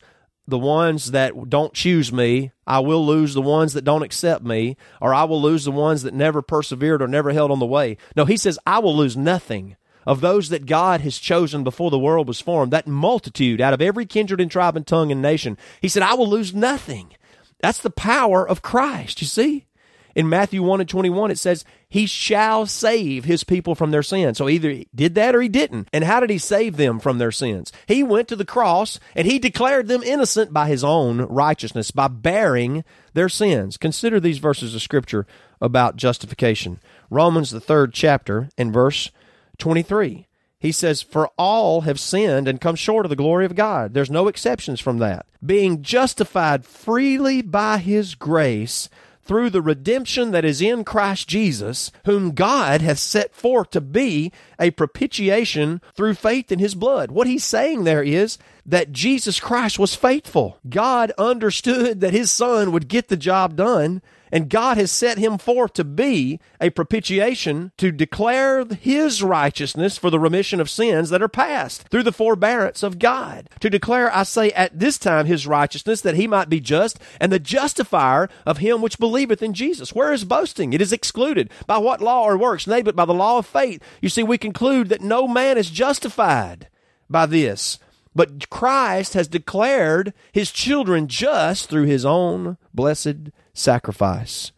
the 0.47 0.59
ones 0.59 1.13
that 1.13 1.49
don't 1.49 1.73
choose 1.73 2.13
me. 2.13 2.53
I 2.67 2.81
will 2.81 3.07
lose 3.07 3.33
the 3.33 3.41
ones 3.41 3.73
that 3.73 3.87
don't 3.87 4.03
accept 4.03 4.45
me, 4.45 4.77
or 5.01 5.15
I 5.15 5.25
will 5.25 5.41
lose 5.41 5.65
the 5.65 5.73
ones 5.73 6.03
that 6.03 6.13
never 6.13 6.43
persevered 6.43 7.01
or 7.01 7.09
never 7.09 7.33
held 7.33 7.51
on 7.51 7.59
the 7.59 7.65
way. 7.65 7.97
No, 8.17 8.27
he 8.27 8.37
says, 8.37 8.59
I 8.67 8.81
will 8.81 8.95
lose 8.95 9.17
nothing 9.17 9.77
of 10.05 10.21
those 10.21 10.51
that 10.51 10.67
God 10.67 11.01
has 11.01 11.17
chosen 11.17 11.65
before 11.65 11.91
the 11.91 11.99
world 11.99 12.29
was 12.29 12.43
formed, 12.43 12.71
that 12.75 12.87
multitude 12.87 13.63
out 13.63 13.73
of 13.73 13.81
every 13.81 14.05
kindred 14.05 14.43
and 14.43 14.51
tribe 14.51 14.77
and 14.77 14.87
tongue 14.87 15.11
and 15.11 15.23
nation. 15.23 15.57
He 15.81 15.89
said, 15.89 16.03
I 16.03 16.13
will 16.13 16.29
lose 16.29 16.55
nothing. 16.55 17.15
That's 17.61 17.81
the 17.81 17.91
power 17.91 18.47
of 18.49 18.63
Christ, 18.63 19.21
you 19.21 19.27
see? 19.27 19.67
In 20.15 20.31
Matthew 20.31 20.63
1 20.63 20.81
and 20.81 20.89
21, 20.89 21.31
it 21.31 21.39
says, 21.39 21.63
He 21.91 22.07
shall 22.07 22.65
save 22.65 23.27
His 23.27 23.45
people 23.45 23.75
from 23.75 23.91
their 23.91 24.03
sins. 24.03 24.39
So 24.39 24.49
either 24.49 24.71
he 24.71 24.89
did 24.95 25.15
that 25.17 25.35
or 25.35 25.43
He 25.43 25.49
didn't. 25.51 25.89
And 25.93 26.05
how 26.05 26.21
did 26.21 26.31
He 26.31 26.39
save 26.39 26.79
them 26.79 27.01
from 27.01 27.19
their 27.19 27.31
sins? 27.31 27.71
He 27.87 28.03
went 28.03 28.27
to 28.29 28.37
the 28.37 28.47
cross 28.47 28.99
and 29.15 29.27
He 29.27 29.39
declared 29.39 29.89
them 29.89 30.03
innocent 30.03 30.55
by 30.55 30.69
His 30.69 30.83
own 30.83 31.21
righteousness, 31.21 31.91
by 31.91 32.09
bearing 32.09 32.83
their 33.13 33.29
sins. 33.29 33.77
Consider 33.77 34.19
these 34.19 34.39
verses 34.39 34.75
of 34.75 34.81
Scripture 34.81 35.27
about 35.61 35.97
justification. 35.97 36.81
Romans, 37.11 37.51
the 37.51 37.61
third 37.61 37.93
chapter, 37.93 38.49
and 38.57 38.73
verse 38.73 39.11
23. 39.59 40.27
He 40.67 40.73
says, 40.73 41.01
For 41.01 41.31
all 41.39 41.83
have 41.83 42.01
sinned 42.01 42.49
and 42.49 42.61
come 42.61 42.75
short 42.75 43.07
of 43.07 43.11
the 43.11 43.15
glory 43.15 43.47
of 43.47 43.55
God. 43.55 43.95
There's 43.95 44.11
no 44.11 44.27
exceptions 44.27 44.81
from 44.81 44.99
that. 44.99 45.25
Being 45.45 45.81
justified 45.81 46.65
freely 46.65 47.41
by 47.41 47.79
his 47.79 48.17
grace 48.17 48.89
through 49.23 49.51
the 49.51 49.63
redemption 49.63 50.33
that 50.33 50.45
is 50.45 50.61
in 50.61 50.83
Christ 50.83 51.29
Jesus, 51.29 51.93
whom 52.05 52.33
God 52.33 52.81
hath 52.81 52.99
set 52.99 53.33
forth 53.33 53.71
to 53.71 53.81
be 53.81 54.33
a 54.59 54.73
propitiation 54.73 55.81
through 55.95 56.15
faith 56.15 56.51
in 56.51 56.59
his 56.59 56.75
blood. 56.75 57.13
What 57.13 57.29
he's 57.29 57.45
saying 57.45 57.85
there 57.85 58.03
is 58.03 58.37
that 58.65 58.91
Jesus 58.91 59.39
Christ 59.39 59.79
was 59.79 59.95
faithful. 59.95 60.59
God 60.69 61.13
understood 61.17 62.01
that 62.01 62.13
his 62.13 62.33
son 62.33 62.73
would 62.73 62.89
get 62.89 63.07
the 63.07 63.17
job 63.17 63.55
done, 63.55 64.03
and 64.33 64.51
God 64.51 64.77
has 64.77 64.91
set 64.91 65.19
him 65.19 65.39
forth 65.39 65.75
to 65.75 65.85
be 65.85 66.41
a 66.61 66.71
propitiation 66.71 67.73
to 67.77 67.93
declare 67.93 68.65
his 68.65 69.23
righteousness 69.23 69.99
for 69.99 70.11
the 70.11 70.19
remission 70.19 70.61
of 70.61 70.71
sins 70.71 71.11
that 71.11 71.23
are 71.23 71.29
past 71.29 71.89
through 71.89 72.03
the 72.03 72.13
forbearance 72.13 72.83
of 72.83 72.99
God. 72.99 73.49
To 73.61 73.71
declare, 73.71 74.15
I 74.15 74.25
say, 74.25 74.51
at 74.53 74.79
this 74.79 74.99
time 74.99 75.27
his 75.27 75.47
righteousness 75.47 76.01
that 76.01 76.17
he 76.17 76.27
might 76.27 76.49
be 76.49 76.61
just 76.61 76.99
and 77.21 77.33
the 77.33 77.39
justifier 77.39 78.29
of 78.45 78.59
him 78.59 78.83
which 78.83 78.99
believeth 78.99 79.43
in 79.43 79.55
Jesus. 79.55 79.95
Where 79.95 80.13
is 80.13 80.25
boasting? 80.25 80.73
It 80.73 80.81
is 80.81 80.93
excluded. 80.93 81.51
By 81.67 81.79
what 81.79 82.01
law 82.01 82.25
or 82.25 82.37
works? 82.37 82.67
Nay, 82.67 82.83
but 82.83 82.97
by 82.97 83.05
the 83.05 83.15
law 83.15 83.39
of 83.39 83.47
faith. 83.47 83.83
You 84.01 84.09
see, 84.09 84.23
we 84.23 84.39
conclude 84.39 84.89
that 84.89 85.01
no 85.01 85.29
man 85.29 85.59
is 85.59 85.71
justified 85.71 86.69
by 87.09 87.27
this. 87.27 87.79
But 88.17 88.49
Christ 88.49 89.13
has 89.13 89.29
declared 89.29 90.15
his 90.33 90.51
children 90.51 91.07
just 91.07 91.69
through 91.69 91.85
his 91.85 92.07
own 92.07 92.57
blessed 92.73 93.31
sacrifice. 93.53 94.53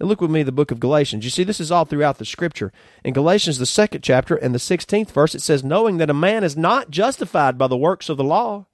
Now 0.00 0.06
look 0.06 0.22
with 0.22 0.30
me 0.30 0.42
the 0.42 0.50
book 0.50 0.70
of 0.70 0.80
Galatians. 0.80 1.22
You 1.22 1.28
see, 1.28 1.44
this 1.44 1.60
is 1.60 1.70
all 1.70 1.84
throughout 1.84 2.16
the 2.16 2.24
scripture. 2.24 2.72
In 3.04 3.12
Galatians, 3.12 3.58
the 3.58 3.66
second 3.66 4.00
chapter 4.00 4.34
and 4.34 4.54
the 4.54 4.58
16th 4.58 5.10
verse, 5.10 5.34
it 5.34 5.42
says, 5.42 5.62
Knowing 5.62 5.98
that 5.98 6.08
a 6.08 6.14
man 6.14 6.42
is 6.42 6.56
not 6.56 6.90
justified 6.90 7.58
by 7.58 7.66
the 7.66 7.76
works 7.76 8.08
of 8.08 8.16
the 8.16 8.24
law, 8.24 8.64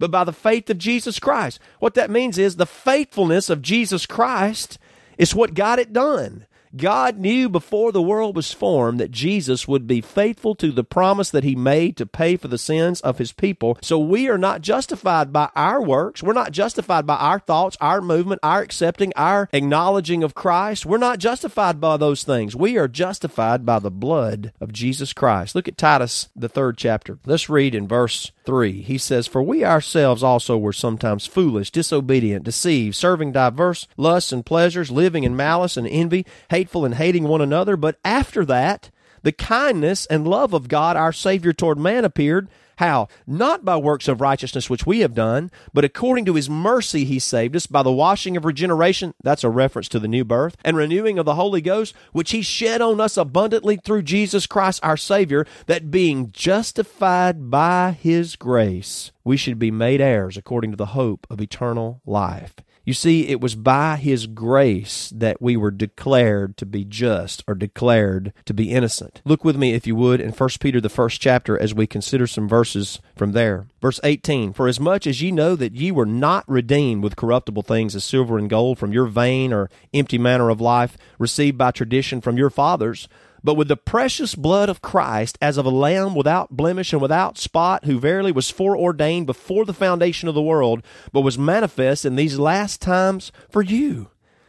but 0.00 0.10
by 0.10 0.24
the 0.24 0.32
faith 0.32 0.68
of 0.70 0.78
Jesus 0.78 1.20
Christ. 1.20 1.60
What 1.78 1.94
that 1.94 2.10
means 2.10 2.36
is 2.36 2.56
the 2.56 2.66
faithfulness 2.66 3.48
of 3.48 3.62
Jesus 3.62 4.06
Christ 4.06 4.76
is 5.16 5.36
what 5.36 5.54
got 5.54 5.78
it 5.78 5.92
done. 5.92 6.46
God 6.76 7.18
knew 7.18 7.48
before 7.48 7.92
the 7.92 8.02
world 8.02 8.34
was 8.34 8.52
formed 8.52 8.98
that 8.98 9.10
Jesus 9.10 9.68
would 9.68 9.86
be 9.86 10.00
faithful 10.00 10.54
to 10.56 10.72
the 10.72 10.82
promise 10.82 11.30
that 11.30 11.44
he 11.44 11.54
made 11.54 11.96
to 11.96 12.06
pay 12.06 12.36
for 12.36 12.48
the 12.48 12.58
sins 12.58 13.00
of 13.02 13.18
his 13.18 13.32
people. 13.32 13.78
So 13.82 13.98
we 13.98 14.28
are 14.28 14.38
not 14.38 14.60
justified 14.60 15.32
by 15.32 15.50
our 15.54 15.80
works. 15.82 16.22
We're 16.22 16.32
not 16.32 16.52
justified 16.52 17.06
by 17.06 17.16
our 17.16 17.38
thoughts, 17.38 17.76
our 17.80 18.00
movement, 18.00 18.40
our 18.42 18.62
accepting, 18.62 19.12
our 19.14 19.48
acknowledging 19.52 20.24
of 20.24 20.34
Christ. 20.34 20.84
We're 20.84 20.98
not 20.98 21.18
justified 21.18 21.80
by 21.80 21.96
those 21.96 22.24
things. 22.24 22.56
We 22.56 22.76
are 22.76 22.88
justified 22.88 23.64
by 23.64 23.78
the 23.78 23.90
blood 23.90 24.52
of 24.60 24.72
Jesus 24.72 25.12
Christ. 25.12 25.54
Look 25.54 25.68
at 25.68 25.78
Titus, 25.78 26.28
the 26.34 26.48
third 26.48 26.76
chapter. 26.76 27.18
Let's 27.24 27.48
read 27.48 27.74
in 27.74 27.86
verse 27.86 28.32
3. 28.44 28.82
He 28.82 28.98
says, 28.98 29.26
For 29.26 29.42
we 29.42 29.64
ourselves 29.64 30.22
also 30.22 30.56
were 30.56 30.72
sometimes 30.72 31.26
foolish, 31.26 31.70
disobedient, 31.70 32.44
deceived, 32.44 32.94
serving 32.96 33.32
diverse 33.32 33.86
lusts 33.96 34.32
and 34.32 34.44
pleasures, 34.44 34.90
living 34.90 35.24
in 35.24 35.36
malice 35.36 35.76
and 35.76 35.86
envy, 35.86 36.26
hateful 36.50 36.84
and 36.84 36.94
hating 36.94 37.24
one 37.24 37.40
another. 37.40 37.76
But 37.76 37.98
after 38.04 38.44
that, 38.44 38.90
the 39.22 39.32
kindness 39.32 40.06
and 40.06 40.28
love 40.28 40.52
of 40.52 40.68
God 40.68 40.96
our 40.96 41.12
Savior 41.12 41.52
toward 41.52 41.78
man 41.78 42.04
appeared. 42.04 42.48
How? 42.76 43.08
Not 43.26 43.64
by 43.64 43.76
works 43.76 44.08
of 44.08 44.20
righteousness 44.20 44.68
which 44.68 44.86
we 44.86 45.00
have 45.00 45.14
done, 45.14 45.50
but 45.72 45.84
according 45.84 46.24
to 46.26 46.34
his 46.34 46.50
mercy 46.50 47.04
he 47.04 47.18
saved 47.18 47.54
us 47.56 47.66
by 47.66 47.82
the 47.82 47.92
washing 47.92 48.36
of 48.36 48.44
regeneration. 48.44 49.14
That's 49.22 49.44
a 49.44 49.50
reference 49.50 49.88
to 49.90 49.98
the 49.98 50.08
new 50.08 50.24
birth 50.24 50.56
and 50.64 50.76
renewing 50.76 51.18
of 51.18 51.26
the 51.26 51.36
Holy 51.36 51.60
Ghost, 51.60 51.94
which 52.12 52.32
he 52.32 52.42
shed 52.42 52.80
on 52.80 53.00
us 53.00 53.16
abundantly 53.16 53.76
through 53.76 54.02
Jesus 54.02 54.46
Christ 54.46 54.80
our 54.82 54.96
Savior, 54.96 55.46
that 55.66 55.90
being 55.90 56.32
justified 56.32 57.50
by 57.50 57.92
his 57.92 58.36
grace, 58.36 59.12
we 59.22 59.36
should 59.36 59.58
be 59.58 59.70
made 59.70 60.00
heirs 60.00 60.36
according 60.36 60.70
to 60.70 60.76
the 60.76 60.86
hope 60.86 61.26
of 61.30 61.40
eternal 61.40 62.00
life. 62.04 62.54
You 62.84 62.92
see, 62.92 63.28
it 63.28 63.40
was 63.40 63.54
by 63.54 63.96
His 63.96 64.26
grace 64.26 65.10
that 65.14 65.40
we 65.40 65.56
were 65.56 65.70
declared 65.70 66.58
to 66.58 66.66
be 66.66 66.84
just 66.84 67.42
or 67.48 67.54
declared 67.54 68.34
to 68.44 68.52
be 68.52 68.70
innocent. 68.70 69.22
Look 69.24 69.42
with 69.42 69.56
me, 69.56 69.72
if 69.72 69.86
you 69.86 69.96
would, 69.96 70.20
in 70.20 70.32
1 70.32 70.50
Peter, 70.60 70.82
the 70.82 70.90
first 70.90 71.18
chapter, 71.18 71.58
as 71.58 71.72
we 71.72 71.86
consider 71.86 72.26
some 72.26 72.46
verses 72.46 73.00
from 73.16 73.32
there. 73.32 73.68
Verse 73.80 74.00
18 74.04 74.52
For 74.52 74.68
as 74.68 74.78
much 74.78 75.06
as 75.06 75.22
ye 75.22 75.30
know 75.30 75.56
that 75.56 75.74
ye 75.74 75.90
were 75.90 76.04
not 76.04 76.44
redeemed 76.46 77.02
with 77.02 77.16
corruptible 77.16 77.62
things 77.62 77.96
as 77.96 78.04
silver 78.04 78.36
and 78.36 78.50
gold 78.50 78.78
from 78.78 78.92
your 78.92 79.06
vain 79.06 79.50
or 79.52 79.70
empty 79.94 80.18
manner 80.18 80.50
of 80.50 80.60
life, 80.60 80.98
received 81.18 81.56
by 81.56 81.70
tradition 81.70 82.20
from 82.20 82.36
your 82.36 82.50
fathers, 82.50 83.08
but 83.44 83.54
with 83.54 83.68
the 83.68 83.76
precious 83.76 84.34
blood 84.34 84.70
of 84.70 84.80
Christ, 84.80 85.36
as 85.40 85.58
of 85.58 85.66
a 85.66 85.70
lamb 85.70 86.14
without 86.14 86.56
blemish 86.56 86.92
and 86.94 87.02
without 87.02 87.36
spot, 87.36 87.84
who 87.84 88.00
verily 88.00 88.32
was 88.32 88.50
foreordained 88.50 89.26
before 89.26 89.66
the 89.66 89.74
foundation 89.74 90.28
of 90.28 90.34
the 90.34 90.42
world, 90.42 90.82
but 91.12 91.20
was 91.20 91.38
manifest 91.38 92.06
in 92.06 92.16
these 92.16 92.38
last 92.38 92.80
times 92.80 93.30
for 93.50 93.60
you. 93.60 94.08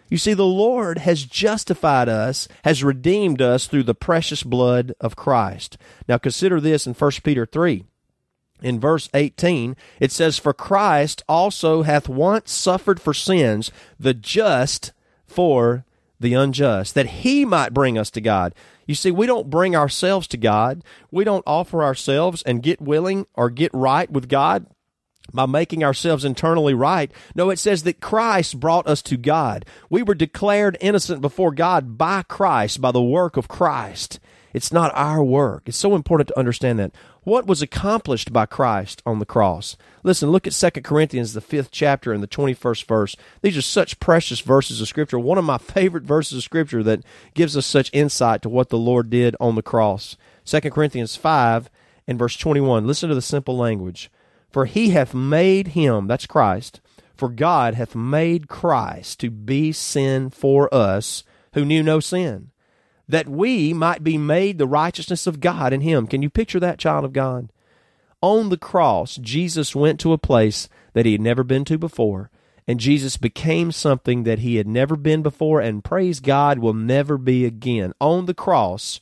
You 0.10 0.18
see, 0.18 0.34
the 0.34 0.46
Lord 0.46 1.00
has 1.00 1.26
justified 1.26 2.08
us, 2.08 2.48
has 2.64 2.84
redeemed 2.84 3.42
us 3.42 3.68
through 3.68 3.84
the 3.84 3.96
precious 3.96 4.44
blood 4.44 4.94
of 5.02 5.16
Christ. 5.16 5.78
Now 6.08 6.18
consider 6.18 6.62
this 6.62 6.88
in 6.88 6.94
1 6.94 7.12
Peter 7.24 7.46
3. 7.46 7.84
In 8.62 8.80
verse 8.80 9.10
18, 9.14 9.76
it 10.00 10.12
says, 10.12 10.38
For 10.38 10.54
Christ 10.54 11.24
also 11.28 11.82
hath 11.82 12.08
once 12.08 12.52
suffered 12.52 13.02
for 13.02 13.14
sins, 13.14 13.72
the 14.00 14.14
just 14.14 14.94
for 15.26 15.84
the 16.20 16.34
unjust, 16.34 16.96
that 16.96 17.08
he 17.08 17.44
might 17.44 17.74
bring 17.74 17.98
us 17.98 18.10
to 18.12 18.22
God. 18.22 18.56
You 18.86 18.96
see, 18.96 19.12
we 19.12 19.26
don't 19.26 19.50
bring 19.50 19.76
ourselves 19.76 20.28
to 20.28 20.38
God. 20.38 20.84
We 21.12 21.24
don't 21.24 21.44
offer 21.48 21.84
ourselves 21.84 22.42
and 22.44 22.64
get 22.64 22.82
willing 22.82 23.26
or 23.34 23.50
get 23.50 23.72
right 23.74 24.10
with 24.10 24.30
God 24.30 24.68
by 25.34 25.46
making 25.46 25.84
ourselves 25.84 26.24
internally 26.24 26.74
right. 26.74 27.12
No, 27.34 27.50
it 27.50 27.60
says 27.60 27.84
that 27.84 28.00
Christ 28.00 28.60
brought 28.60 28.88
us 28.88 29.02
to 29.04 29.18
God. 29.18 29.66
We 29.90 30.04
were 30.04 30.16
declared 30.16 30.78
innocent 30.82 31.22
before 31.22 31.52
God 31.52 31.98
by 31.98 32.24
Christ, 32.24 32.80
by 32.80 32.92
the 32.92 33.02
work 33.02 33.38
of 33.38 33.48
Christ. 33.48 34.20
It's 34.54 34.72
not 34.72 34.96
our 34.96 35.24
work. 35.24 35.64
It's 35.66 35.78
so 35.78 35.96
important 35.96 36.30
to 36.30 36.40
understand 36.40 36.80
that. 36.80 36.94
What 37.26 37.48
was 37.48 37.64
accomplished 37.64 38.32
by 38.32 38.46
Christ 38.46 39.02
on 39.04 39.18
the 39.18 39.26
cross? 39.26 39.76
Listen, 40.04 40.30
look 40.30 40.46
at 40.46 40.54
2 40.54 40.82
Corinthians, 40.82 41.34
the 41.34 41.42
fifth 41.42 41.72
chapter 41.72 42.14
and 42.14 42.22
the 42.22 42.28
21st 42.28 42.86
verse. 42.86 43.16
These 43.42 43.58
are 43.58 43.64
such 43.64 44.00
precious 44.00 44.42
verses 44.42 44.80
of 44.80 44.88
Scripture. 44.88 45.18
One 45.18 45.40
of 45.40 45.44
my 45.44 45.58
favorite 45.58 46.04
verses 46.04 46.38
of 46.38 46.44
Scripture 46.44 46.84
that 46.84 47.04
gives 47.34 47.58
us 47.58 47.66
such 47.66 47.90
insight 47.94 48.44
to 48.44 48.50
what 48.50 48.70
the 48.70 48.78
Lord 48.78 49.10
did 49.10 49.36
on 49.40 49.56
the 49.56 49.64
cross. 49.64 50.18
2 50.46 50.62
Corinthians 50.70 51.16
5 51.16 51.68
and 52.06 52.20
verse 52.20 52.38
21. 52.38 52.86
Listen 52.86 53.10
to 53.10 53.16
the 53.16 53.24
simple 53.24 53.58
language. 53.58 54.12
For 54.52 54.66
he 54.66 54.92
hath 54.92 55.16
made 55.16 55.70
him, 55.70 56.06
that's 56.06 56.28
Christ, 56.28 56.80
for 57.16 57.30
God 57.30 57.74
hath 57.74 57.96
made 57.96 58.48
Christ 58.48 59.20
to 59.22 59.32
be 59.32 59.72
sin 59.72 60.30
for 60.30 60.72
us 60.72 61.24
who 61.56 61.66
knew 61.66 61.82
no 61.82 62.00
sin 62.00 62.52
that 63.08 63.28
we 63.28 63.74
might 63.74 64.04
be 64.04 64.18
made 64.18 64.58
the 64.58 64.68
righteousness 64.68 65.28
of 65.28 65.40
God 65.40 65.74
in 65.74 65.82
him. 65.82 66.08
Can 66.08 66.22
you 66.22 66.30
picture 66.30 66.60
that, 66.60 66.80
child 66.80 67.06
of 67.06 67.14
God? 67.14 67.50
On 68.22 68.50
the 68.50 68.58
cross, 68.58 69.18
Jesus 69.18 69.76
went 69.76 70.00
to 70.00 70.14
a 70.14 70.18
place 70.18 70.68
that 70.94 71.06
he 71.06 71.12
had 71.12 71.22
never 71.22 71.44
been 71.44 71.66
to 71.66 71.78
before, 71.78 72.32
and 72.68 72.80
Jesus 72.80 73.18
became 73.18 73.72
something 73.72 74.24
that 74.24 74.40
he 74.40 74.56
had 74.56 74.68
never 74.68 74.96
been 74.96 75.22
before, 75.22 75.62
and 75.62 75.84
praise 75.84 76.20
God, 76.20 76.60
will 76.60 76.74
never 76.74 77.18
be 77.18 77.46
again. 77.46 77.94
On 78.02 78.26
the 78.26 78.34
cross, 78.34 79.02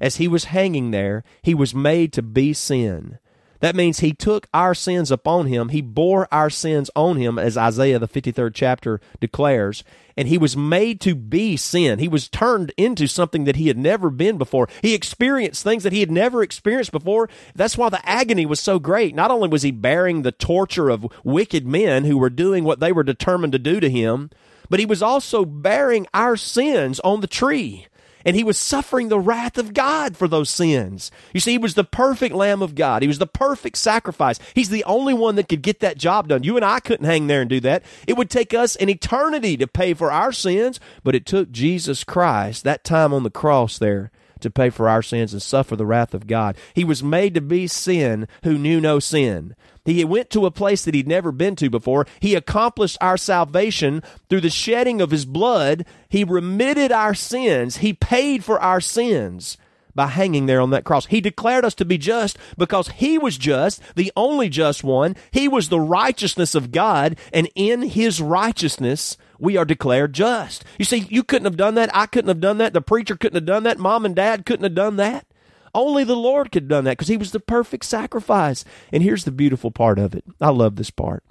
as 0.00 0.16
he 0.16 0.26
was 0.26 0.46
hanging 0.46 0.90
there, 0.90 1.22
he 1.42 1.54
was 1.54 1.74
made 1.74 2.12
to 2.14 2.22
be 2.22 2.52
sin. 2.52 3.18
That 3.64 3.74
means 3.74 4.00
he 4.00 4.12
took 4.12 4.46
our 4.52 4.74
sins 4.74 5.10
upon 5.10 5.46
him. 5.46 5.70
He 5.70 5.80
bore 5.80 6.28
our 6.30 6.50
sins 6.50 6.90
on 6.94 7.16
him, 7.16 7.38
as 7.38 7.56
Isaiah, 7.56 7.98
the 7.98 8.06
53rd 8.06 8.52
chapter, 8.52 9.00
declares. 9.20 9.82
And 10.18 10.28
he 10.28 10.36
was 10.36 10.54
made 10.54 11.00
to 11.00 11.14
be 11.14 11.56
sin. 11.56 11.98
He 11.98 12.06
was 12.06 12.28
turned 12.28 12.74
into 12.76 13.06
something 13.06 13.44
that 13.44 13.56
he 13.56 13.68
had 13.68 13.78
never 13.78 14.10
been 14.10 14.36
before. 14.36 14.68
He 14.82 14.92
experienced 14.92 15.64
things 15.64 15.82
that 15.82 15.94
he 15.94 16.00
had 16.00 16.10
never 16.10 16.42
experienced 16.42 16.92
before. 16.92 17.30
That's 17.54 17.78
why 17.78 17.88
the 17.88 18.06
agony 18.06 18.44
was 18.44 18.60
so 18.60 18.78
great. 18.78 19.14
Not 19.14 19.30
only 19.30 19.48
was 19.48 19.62
he 19.62 19.70
bearing 19.70 20.20
the 20.20 20.32
torture 20.32 20.90
of 20.90 21.06
wicked 21.24 21.66
men 21.66 22.04
who 22.04 22.18
were 22.18 22.28
doing 22.28 22.64
what 22.64 22.80
they 22.80 22.92
were 22.92 23.02
determined 23.02 23.54
to 23.54 23.58
do 23.58 23.80
to 23.80 23.88
him, 23.88 24.28
but 24.68 24.78
he 24.78 24.84
was 24.84 25.00
also 25.00 25.46
bearing 25.46 26.06
our 26.12 26.36
sins 26.36 27.00
on 27.00 27.22
the 27.22 27.26
tree 27.26 27.86
and 28.24 28.36
he 28.36 28.44
was 28.44 28.58
suffering 28.58 29.08
the 29.08 29.18
wrath 29.18 29.58
of 29.58 29.74
God 29.74 30.16
for 30.16 30.28
those 30.28 30.50
sins. 30.50 31.10
You 31.32 31.40
see, 31.40 31.52
he 31.52 31.58
was 31.58 31.74
the 31.74 31.84
perfect 31.84 32.34
Lamb 32.34 32.62
of 32.62 32.74
God. 32.74 33.02
He 33.02 33.08
was 33.08 33.18
the 33.18 33.26
perfect 33.26 33.76
sacrifice. 33.76 34.38
He's 34.54 34.70
the 34.70 34.84
only 34.84 35.14
one 35.14 35.36
that 35.36 35.48
could 35.48 35.62
get 35.62 35.80
that 35.80 35.98
job 35.98 36.28
done. 36.28 36.42
You 36.42 36.56
and 36.56 36.64
I 36.64 36.80
couldn't 36.80 37.06
hang 37.06 37.26
there 37.26 37.40
and 37.40 37.50
do 37.50 37.60
that. 37.60 37.82
It 38.06 38.16
would 38.16 38.30
take 38.30 38.54
us 38.54 38.76
an 38.76 38.88
eternity 38.88 39.56
to 39.56 39.66
pay 39.66 39.94
for 39.94 40.10
our 40.10 40.32
sins, 40.32 40.80
but 41.02 41.14
it 41.14 41.26
took 41.26 41.50
Jesus 41.50 42.04
Christ 42.04 42.64
that 42.64 42.84
time 42.84 43.12
on 43.12 43.22
the 43.22 43.30
cross 43.30 43.78
there 43.78 44.10
to 44.40 44.50
pay 44.50 44.70
for 44.70 44.88
our 44.88 45.02
sins 45.02 45.32
and 45.32 45.42
suffer 45.42 45.74
the 45.74 45.86
wrath 45.86 46.14
of 46.14 46.26
God. 46.26 46.56
He 46.74 46.84
was 46.84 47.02
made 47.02 47.34
to 47.34 47.40
be 47.40 47.66
sin 47.66 48.28
who 48.42 48.58
knew 48.58 48.80
no 48.80 48.98
sin. 48.98 49.56
He 49.84 50.04
went 50.04 50.30
to 50.30 50.46
a 50.46 50.50
place 50.50 50.84
that 50.84 50.94
he'd 50.94 51.08
never 51.08 51.30
been 51.30 51.56
to 51.56 51.68
before. 51.68 52.06
He 52.20 52.34
accomplished 52.34 52.96
our 53.00 53.16
salvation 53.16 54.02
through 54.28 54.40
the 54.40 54.50
shedding 54.50 55.00
of 55.00 55.10
his 55.10 55.24
blood. 55.24 55.84
He 56.08 56.24
remitted 56.24 56.90
our 56.90 57.14
sins. 57.14 57.78
He 57.78 57.92
paid 57.92 58.44
for 58.44 58.58
our 58.60 58.80
sins 58.80 59.58
by 59.94 60.08
hanging 60.08 60.46
there 60.46 60.60
on 60.60 60.70
that 60.70 60.84
cross. 60.84 61.06
He 61.06 61.20
declared 61.20 61.64
us 61.64 61.74
to 61.74 61.84
be 61.84 61.98
just 61.98 62.36
because 62.58 62.88
he 62.88 63.18
was 63.18 63.38
just, 63.38 63.80
the 63.94 64.12
only 64.16 64.48
just 64.48 64.82
one. 64.82 65.16
He 65.30 65.48
was 65.48 65.68
the 65.68 65.80
righteousness 65.80 66.54
of 66.54 66.72
God, 66.72 67.16
and 67.32 67.48
in 67.54 67.82
his 67.82 68.20
righteousness 68.20 69.16
we 69.38 69.56
are 69.56 69.64
declared 69.64 70.12
just. 70.12 70.64
You 70.78 70.84
see, 70.84 71.06
you 71.10 71.22
couldn't 71.22 71.46
have 71.46 71.56
done 71.56 71.74
that. 71.74 71.94
I 71.94 72.06
couldn't 72.06 72.28
have 72.28 72.40
done 72.40 72.58
that. 72.58 72.72
The 72.72 72.80
preacher 72.80 73.16
couldn't 73.16 73.36
have 73.36 73.46
done 73.46 73.62
that. 73.64 73.78
Mom 73.78 74.04
and 74.04 74.16
dad 74.16 74.46
couldn't 74.46 74.64
have 74.64 74.74
done 74.74 74.96
that. 74.96 75.26
Only 75.74 76.04
the 76.04 76.16
Lord 76.16 76.52
could 76.52 76.64
have 76.64 76.68
done 76.68 76.84
that 76.84 76.92
because 76.92 77.08
he 77.08 77.16
was 77.16 77.32
the 77.32 77.40
perfect 77.40 77.84
sacrifice. 77.84 78.64
And 78.92 79.02
here's 79.02 79.24
the 79.24 79.32
beautiful 79.32 79.70
part 79.70 79.98
of 79.98 80.14
it. 80.14 80.24
I 80.40 80.50
love 80.50 80.76
this 80.76 80.90
part. 80.90 81.24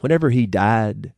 Whenever 0.00 0.30
he 0.30 0.46
died, 0.46 1.12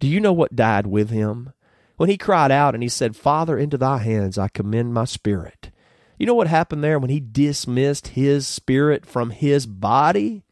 do 0.00 0.08
you 0.08 0.20
know 0.20 0.32
what 0.32 0.56
died 0.56 0.86
with 0.86 1.10
him? 1.10 1.52
When 1.96 2.08
he 2.08 2.16
cried 2.16 2.50
out 2.50 2.74
and 2.74 2.82
he 2.82 2.88
said, 2.88 3.16
Father, 3.16 3.58
into 3.58 3.78
thy 3.78 3.98
hands 3.98 4.38
I 4.38 4.48
commend 4.48 4.94
my 4.94 5.04
spirit. 5.04 5.70
You 6.18 6.26
know 6.26 6.34
what 6.34 6.48
happened 6.48 6.82
there 6.82 6.98
when 6.98 7.10
he 7.10 7.20
dismissed 7.20 8.08
his 8.08 8.46
spirit 8.46 9.06
from 9.06 9.30
his 9.30 9.66
body? 9.66 10.42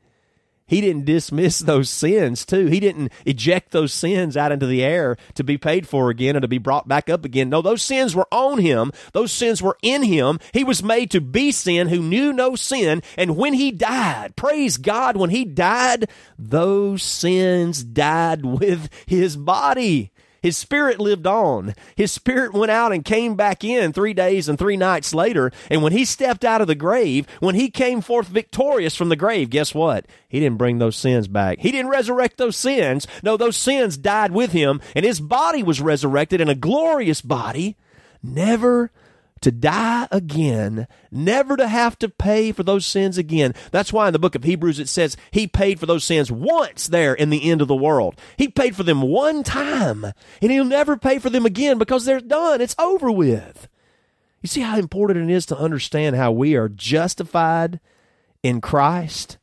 He 0.68 0.80
didn't 0.80 1.04
dismiss 1.04 1.60
those 1.60 1.88
sins 1.88 2.44
too. 2.44 2.66
He 2.66 2.80
didn't 2.80 3.12
eject 3.24 3.70
those 3.70 3.92
sins 3.92 4.36
out 4.36 4.50
into 4.50 4.66
the 4.66 4.82
air 4.82 5.16
to 5.34 5.44
be 5.44 5.56
paid 5.56 5.86
for 5.86 6.10
again 6.10 6.34
and 6.34 6.42
to 6.42 6.48
be 6.48 6.58
brought 6.58 6.88
back 6.88 7.08
up 7.08 7.24
again. 7.24 7.48
No, 7.48 7.62
those 7.62 7.82
sins 7.82 8.16
were 8.16 8.26
on 8.32 8.58
him. 8.58 8.90
Those 9.12 9.30
sins 9.30 9.62
were 9.62 9.78
in 9.80 10.02
him. 10.02 10.40
He 10.52 10.64
was 10.64 10.82
made 10.82 11.12
to 11.12 11.20
be 11.20 11.52
sin 11.52 11.86
who 11.88 12.00
knew 12.00 12.32
no 12.32 12.56
sin. 12.56 13.02
And 13.16 13.36
when 13.36 13.54
he 13.54 13.70
died, 13.70 14.34
praise 14.34 14.76
God, 14.76 15.16
when 15.16 15.30
he 15.30 15.44
died, 15.44 16.10
those 16.36 17.02
sins 17.02 17.84
died 17.84 18.44
with 18.44 18.88
his 19.06 19.36
body. 19.36 20.10
His 20.46 20.56
spirit 20.56 21.00
lived 21.00 21.26
on. 21.26 21.74
His 21.96 22.12
spirit 22.12 22.52
went 22.52 22.70
out 22.70 22.92
and 22.92 23.04
came 23.04 23.34
back 23.34 23.64
in 23.64 23.92
three 23.92 24.14
days 24.14 24.48
and 24.48 24.56
three 24.56 24.76
nights 24.76 25.12
later. 25.12 25.50
And 25.68 25.82
when 25.82 25.92
he 25.92 26.04
stepped 26.04 26.44
out 26.44 26.60
of 26.60 26.68
the 26.68 26.76
grave, 26.76 27.26
when 27.40 27.56
he 27.56 27.68
came 27.68 28.00
forth 28.00 28.28
victorious 28.28 28.94
from 28.94 29.08
the 29.08 29.16
grave, 29.16 29.50
guess 29.50 29.74
what? 29.74 30.06
He 30.28 30.38
didn't 30.38 30.58
bring 30.58 30.78
those 30.78 30.94
sins 30.94 31.26
back. 31.26 31.58
He 31.58 31.72
didn't 31.72 31.90
resurrect 31.90 32.36
those 32.36 32.56
sins. 32.56 33.08
No, 33.24 33.36
those 33.36 33.56
sins 33.56 33.96
died 33.96 34.30
with 34.30 34.52
him, 34.52 34.80
and 34.94 35.04
his 35.04 35.18
body 35.18 35.64
was 35.64 35.80
resurrected 35.80 36.40
in 36.40 36.48
a 36.48 36.54
glorious 36.54 37.22
body, 37.22 37.76
never 38.22 38.92
to 39.40 39.52
die 39.52 40.08
again, 40.10 40.86
never 41.10 41.56
to 41.56 41.68
have 41.68 41.98
to 41.98 42.08
pay 42.08 42.52
for 42.52 42.62
those 42.62 42.86
sins 42.86 43.18
again. 43.18 43.54
That's 43.70 43.92
why 43.92 44.06
in 44.06 44.12
the 44.12 44.18
book 44.18 44.34
of 44.34 44.44
Hebrews 44.44 44.78
it 44.78 44.88
says 44.88 45.16
he 45.30 45.46
paid 45.46 45.78
for 45.78 45.86
those 45.86 46.04
sins 46.04 46.32
once 46.32 46.86
there 46.86 47.14
in 47.14 47.30
the 47.30 47.50
end 47.50 47.60
of 47.60 47.68
the 47.68 47.74
world. 47.74 48.18
He 48.36 48.48
paid 48.48 48.74
for 48.74 48.82
them 48.82 49.02
one 49.02 49.42
time, 49.42 50.04
and 50.42 50.50
he'll 50.50 50.64
never 50.64 50.96
pay 50.96 51.18
for 51.18 51.30
them 51.30 51.46
again 51.46 51.78
because 51.78 52.04
they're 52.04 52.20
done. 52.20 52.60
It's 52.60 52.76
over 52.78 53.10
with. 53.10 53.68
You 54.42 54.48
see 54.48 54.60
how 54.62 54.78
important 54.78 55.30
it 55.30 55.34
is 55.34 55.46
to 55.46 55.58
understand 55.58 56.16
how 56.16 56.32
we 56.32 56.54
are 56.54 56.68
justified 56.68 57.80
in 58.42 58.60
Christ? 58.60 59.38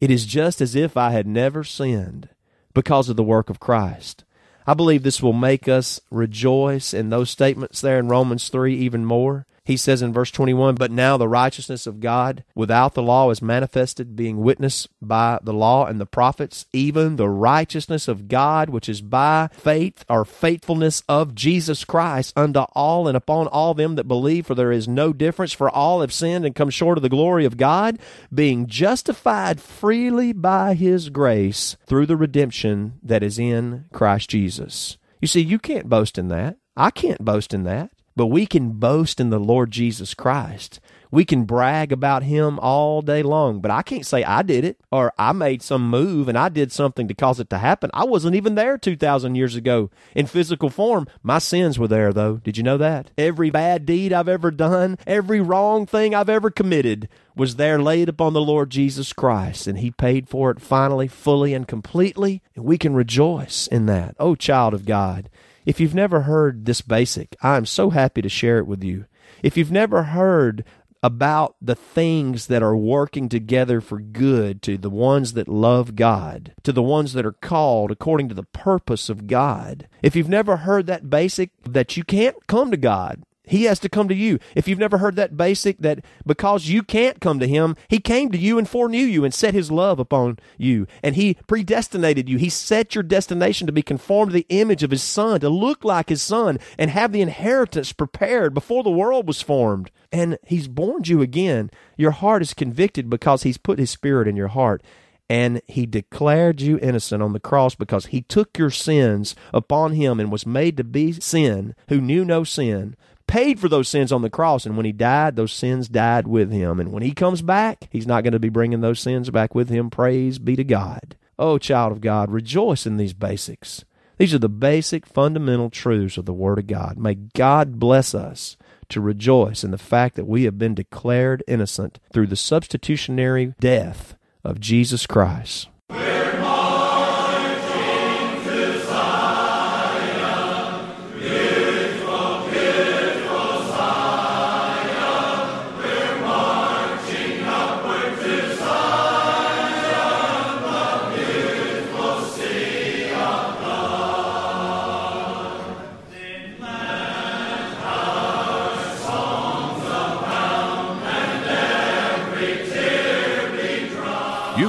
It 0.00 0.10
is 0.10 0.24
just 0.24 0.60
as 0.60 0.74
if 0.74 0.96
I 0.96 1.10
had 1.10 1.26
never 1.26 1.62
sinned 1.62 2.28
because 2.72 3.08
of 3.08 3.16
the 3.16 3.24
work 3.24 3.50
of 3.50 3.60
Christ. 3.60 4.24
I 4.70 4.74
believe 4.74 5.02
this 5.02 5.20
will 5.20 5.32
make 5.32 5.66
us 5.66 6.00
rejoice 6.12 6.94
in 6.94 7.10
those 7.10 7.28
statements 7.28 7.80
there 7.80 7.98
in 7.98 8.06
Romans 8.06 8.48
3 8.50 8.72
even 8.76 9.04
more. 9.04 9.44
He 9.64 9.76
says 9.76 10.02
in 10.02 10.12
verse 10.12 10.30
21 10.30 10.76
But 10.76 10.90
now 10.90 11.16
the 11.16 11.28
righteousness 11.28 11.86
of 11.86 12.00
God 12.00 12.44
without 12.54 12.94
the 12.94 13.02
law 13.02 13.30
is 13.30 13.42
manifested, 13.42 14.16
being 14.16 14.38
witnessed 14.38 14.88
by 15.00 15.38
the 15.42 15.52
law 15.52 15.86
and 15.86 16.00
the 16.00 16.06
prophets, 16.06 16.66
even 16.72 17.16
the 17.16 17.28
righteousness 17.28 18.08
of 18.08 18.28
God, 18.28 18.70
which 18.70 18.88
is 18.88 19.00
by 19.00 19.48
faith 19.52 20.04
or 20.08 20.24
faithfulness 20.24 21.02
of 21.08 21.34
Jesus 21.34 21.84
Christ 21.84 22.32
unto 22.36 22.60
all 22.72 23.06
and 23.06 23.16
upon 23.16 23.46
all 23.48 23.74
them 23.74 23.96
that 23.96 24.08
believe. 24.08 24.46
For 24.46 24.54
there 24.54 24.72
is 24.72 24.88
no 24.88 25.12
difference, 25.12 25.52
for 25.52 25.70
all 25.70 26.00
have 26.00 26.12
sinned 26.12 26.44
and 26.44 26.54
come 26.54 26.70
short 26.70 26.98
of 26.98 27.02
the 27.02 27.08
glory 27.08 27.44
of 27.44 27.56
God, 27.56 27.98
being 28.32 28.66
justified 28.66 29.60
freely 29.60 30.32
by 30.32 30.74
his 30.74 31.10
grace 31.10 31.76
through 31.86 32.06
the 32.06 32.16
redemption 32.16 32.94
that 33.02 33.22
is 33.22 33.38
in 33.38 33.84
Christ 33.92 34.30
Jesus. 34.30 34.96
You 35.20 35.28
see, 35.28 35.40
you 35.40 35.58
can't 35.58 35.88
boast 35.88 36.16
in 36.16 36.28
that. 36.28 36.56
I 36.76 36.90
can't 36.90 37.24
boast 37.24 37.52
in 37.52 37.64
that. 37.64 37.90
But 38.20 38.26
we 38.26 38.44
can 38.44 38.72
boast 38.72 39.18
in 39.18 39.30
the 39.30 39.38
Lord 39.38 39.70
Jesus 39.70 40.12
Christ. 40.12 40.78
We 41.10 41.24
can 41.24 41.44
brag 41.44 41.90
about 41.90 42.22
him 42.22 42.58
all 42.58 43.00
day 43.00 43.22
long, 43.22 43.62
but 43.62 43.70
I 43.70 43.80
can't 43.80 44.04
say 44.04 44.22
I 44.22 44.42
did 44.42 44.62
it 44.62 44.78
or 44.92 45.14
I 45.18 45.32
made 45.32 45.62
some 45.62 45.88
move 45.88 46.28
and 46.28 46.36
I 46.36 46.50
did 46.50 46.70
something 46.70 47.08
to 47.08 47.14
cause 47.14 47.40
it 47.40 47.48
to 47.48 47.56
happen. 47.56 47.90
I 47.94 48.04
wasn't 48.04 48.34
even 48.34 48.56
there 48.56 48.76
2,000 48.76 49.36
years 49.36 49.56
ago 49.56 49.88
in 50.14 50.26
physical 50.26 50.68
form. 50.68 51.08
My 51.22 51.38
sins 51.38 51.78
were 51.78 51.88
there, 51.88 52.12
though. 52.12 52.36
Did 52.36 52.58
you 52.58 52.62
know 52.62 52.76
that? 52.76 53.10
Every 53.16 53.48
bad 53.48 53.86
deed 53.86 54.12
I've 54.12 54.28
ever 54.28 54.50
done, 54.50 54.98
every 55.06 55.40
wrong 55.40 55.86
thing 55.86 56.14
I've 56.14 56.28
ever 56.28 56.50
committed 56.50 57.08
was 57.34 57.56
there 57.56 57.80
laid 57.80 58.10
upon 58.10 58.34
the 58.34 58.42
Lord 58.42 58.68
Jesus 58.68 59.14
Christ, 59.14 59.66
and 59.66 59.78
He 59.78 59.90
paid 59.90 60.28
for 60.28 60.50
it 60.50 60.60
finally, 60.60 61.08
fully, 61.08 61.54
and 61.54 61.66
completely, 61.66 62.42
and 62.54 62.66
we 62.66 62.76
can 62.76 62.92
rejoice 62.92 63.66
in 63.66 63.86
that. 63.86 64.14
Oh, 64.20 64.34
child 64.34 64.74
of 64.74 64.84
God. 64.84 65.30
If 65.64 65.80
you've 65.80 65.94
never 65.94 66.22
heard 66.22 66.64
this 66.64 66.80
basic, 66.80 67.36
I'm 67.42 67.66
so 67.66 67.90
happy 67.90 68.22
to 68.22 68.28
share 68.28 68.58
it 68.58 68.66
with 68.66 68.82
you. 68.82 69.06
If 69.42 69.56
you've 69.56 69.72
never 69.72 70.04
heard 70.04 70.64
about 71.02 71.56
the 71.62 71.74
things 71.74 72.46
that 72.48 72.62
are 72.62 72.76
working 72.76 73.28
together 73.28 73.80
for 73.80 73.98
good 73.98 74.60
to 74.62 74.76
the 74.76 74.90
ones 74.90 75.32
that 75.32 75.48
love 75.48 75.96
God, 75.96 76.52
to 76.62 76.72
the 76.72 76.82
ones 76.82 77.14
that 77.14 77.24
are 77.24 77.32
called 77.32 77.90
according 77.90 78.28
to 78.28 78.34
the 78.34 78.42
purpose 78.42 79.08
of 79.08 79.26
God. 79.26 79.88
If 80.02 80.14
you've 80.14 80.28
never 80.28 80.58
heard 80.58 80.86
that 80.86 81.08
basic, 81.08 81.50
that 81.64 81.96
you 81.96 82.04
can't 82.04 82.36
come 82.46 82.70
to 82.70 82.76
God 82.76 83.22
he 83.50 83.64
has 83.64 83.80
to 83.80 83.88
come 83.88 84.06
to 84.06 84.14
you. 84.14 84.38
If 84.54 84.68
you've 84.68 84.78
never 84.78 84.98
heard 84.98 85.16
that 85.16 85.36
basic, 85.36 85.78
that 85.78 86.04
because 86.24 86.68
you 86.68 86.84
can't 86.84 87.20
come 87.20 87.40
to 87.40 87.48
Him, 87.48 87.74
He 87.88 87.98
came 87.98 88.30
to 88.30 88.38
you 88.38 88.58
and 88.58 88.68
foreknew 88.68 89.04
you 89.04 89.24
and 89.24 89.34
set 89.34 89.54
His 89.54 89.72
love 89.72 89.98
upon 89.98 90.38
you. 90.56 90.86
And 91.02 91.16
He 91.16 91.36
predestinated 91.48 92.28
you. 92.28 92.38
He 92.38 92.48
set 92.48 92.94
your 92.94 93.02
destination 93.02 93.66
to 93.66 93.72
be 93.72 93.82
conformed 93.82 94.30
to 94.30 94.34
the 94.34 94.46
image 94.50 94.84
of 94.84 94.92
His 94.92 95.02
Son, 95.02 95.40
to 95.40 95.48
look 95.48 95.84
like 95.84 96.10
His 96.10 96.22
Son, 96.22 96.60
and 96.78 96.92
have 96.92 97.10
the 97.10 97.22
inheritance 97.22 97.92
prepared 97.92 98.54
before 98.54 98.84
the 98.84 98.90
world 98.90 99.26
was 99.26 99.42
formed. 99.42 99.90
And 100.12 100.38
He's 100.46 100.68
born 100.68 101.02
you 101.06 101.20
again. 101.20 101.72
Your 101.96 102.12
heart 102.12 102.42
is 102.42 102.54
convicted 102.54 103.10
because 103.10 103.42
He's 103.42 103.58
put 103.58 103.80
His 103.80 103.90
Spirit 103.90 104.28
in 104.28 104.36
your 104.36 104.48
heart 104.48 104.80
and 105.28 105.62
he 105.68 105.86
declared 105.86 106.60
you 106.60 106.76
innocent 106.82 107.22
on 107.22 107.32
the 107.32 107.38
cross 107.38 107.76
because 107.76 108.06
he 108.06 108.20
took 108.20 108.58
your 108.58 108.68
sins 108.68 109.36
upon 109.54 109.92
him 109.92 110.18
and 110.18 110.32
was 110.32 110.44
made 110.44 110.76
to 110.76 110.82
be 110.82 111.12
sin 111.12 111.72
who 111.88 112.00
knew 112.00 112.24
no 112.24 112.42
sin 112.42 112.96
paid 113.30 113.60
for 113.60 113.68
those 113.68 113.88
sins 113.88 114.10
on 114.10 114.22
the 114.22 114.28
cross. 114.28 114.66
And 114.66 114.76
when 114.76 114.84
he 114.84 114.92
died, 114.92 115.36
those 115.36 115.52
sins 115.52 115.88
died 115.88 116.26
with 116.26 116.50
him. 116.50 116.80
And 116.80 116.90
when 116.90 117.04
he 117.04 117.12
comes 117.12 117.42
back, 117.42 117.88
he's 117.90 118.06
not 118.06 118.24
going 118.24 118.32
to 118.32 118.40
be 118.40 118.48
bringing 118.48 118.80
those 118.80 118.98
sins 118.98 119.30
back 119.30 119.54
with 119.54 119.68
him. 119.68 119.88
Praise 119.88 120.38
be 120.38 120.56
to 120.56 120.64
God. 120.64 121.16
Oh, 121.38 121.56
child 121.56 121.92
of 121.92 122.00
God, 122.00 122.30
rejoice 122.30 122.86
in 122.86 122.96
these 122.96 123.14
basics. 123.14 123.84
These 124.18 124.34
are 124.34 124.38
the 124.38 124.48
basic 124.48 125.06
fundamental 125.06 125.70
truths 125.70 126.18
of 126.18 126.26
the 126.26 126.34
Word 126.34 126.58
of 126.58 126.66
God. 126.66 126.98
May 126.98 127.14
God 127.14 127.78
bless 127.78 128.14
us 128.14 128.58
to 128.90 129.00
rejoice 129.00 129.64
in 129.64 129.70
the 129.70 129.78
fact 129.78 130.16
that 130.16 130.26
we 130.26 130.42
have 130.42 130.58
been 130.58 130.74
declared 130.74 131.44
innocent 131.46 132.00
through 132.12 132.26
the 132.26 132.36
substitutionary 132.36 133.54
death 133.60 134.16
of 134.44 134.60
Jesus 134.60 135.06
Christ. 135.06 135.68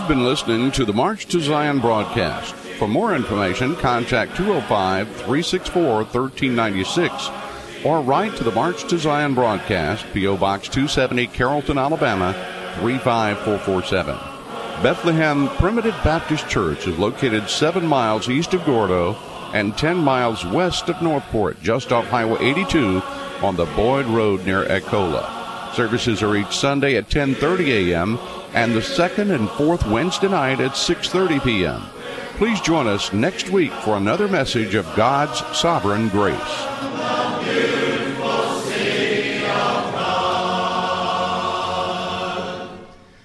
You've 0.02 0.08
been 0.08 0.26
listening 0.26 0.72
to 0.72 0.84
the 0.84 0.94
March 0.94 1.28
to 1.28 1.40
Zion 1.40 1.78
broadcast. 1.78 2.56
For 2.56 2.88
more 2.88 3.16
information, 3.16 3.76
contact 3.76 4.36
205 4.36 5.08
364 5.08 5.94
1396 5.94 7.30
or 7.86 8.02
write 8.02 8.36
to 8.38 8.44
the 8.44 8.52
March 8.52 8.84
to 8.90 8.98
Zion 8.98 9.36
broadcast, 9.36 10.08
P.O. 10.12 10.38
Box 10.38 10.68
270, 10.70 11.28
Carrollton, 11.28 11.78
Alabama 11.78 12.34
35447. 12.80 14.16
Bethlehem 14.82 15.48
Primitive 15.50 15.96
Baptist 16.04 16.50
Church 16.50 16.88
is 16.88 16.98
located 16.98 17.48
seven 17.48 17.86
miles 17.86 18.28
east 18.28 18.56
of 18.56 18.66
Gordo 18.66 19.14
and 19.54 19.78
10 19.78 19.98
miles 19.98 20.44
west 20.44 20.90
of 20.90 21.00
Northport, 21.04 21.62
just 21.62 21.92
off 21.92 22.08
Highway 22.08 22.44
82 22.44 23.04
on 23.44 23.56
the 23.56 23.66
Boyd 23.76 24.08
Road 24.08 24.48
near 24.48 24.66
Echola. 24.66 25.38
Services 25.76 26.24
are 26.24 26.36
each 26.36 26.58
Sunday 26.58 26.98
at 26.98 27.08
10:30 27.08 27.92
a.m 27.92 28.20
and 28.54 28.74
the 28.74 28.82
second 28.82 29.32
and 29.32 29.50
fourth 29.52 29.86
Wednesday 29.88 30.30
night 30.30 30.60
at 30.60 30.72
6:30 30.72 31.44
p.m. 31.44 31.82
Please 32.38 32.60
join 32.62 32.88
us 32.88 33.14
next 33.14 33.50
week 33.50 33.72
for 33.72 33.98
another 33.98 34.28
message 34.28 34.76
of 34.76 34.96
God's 34.96 35.40
sovereign 35.56 36.10
grace. 36.10 36.91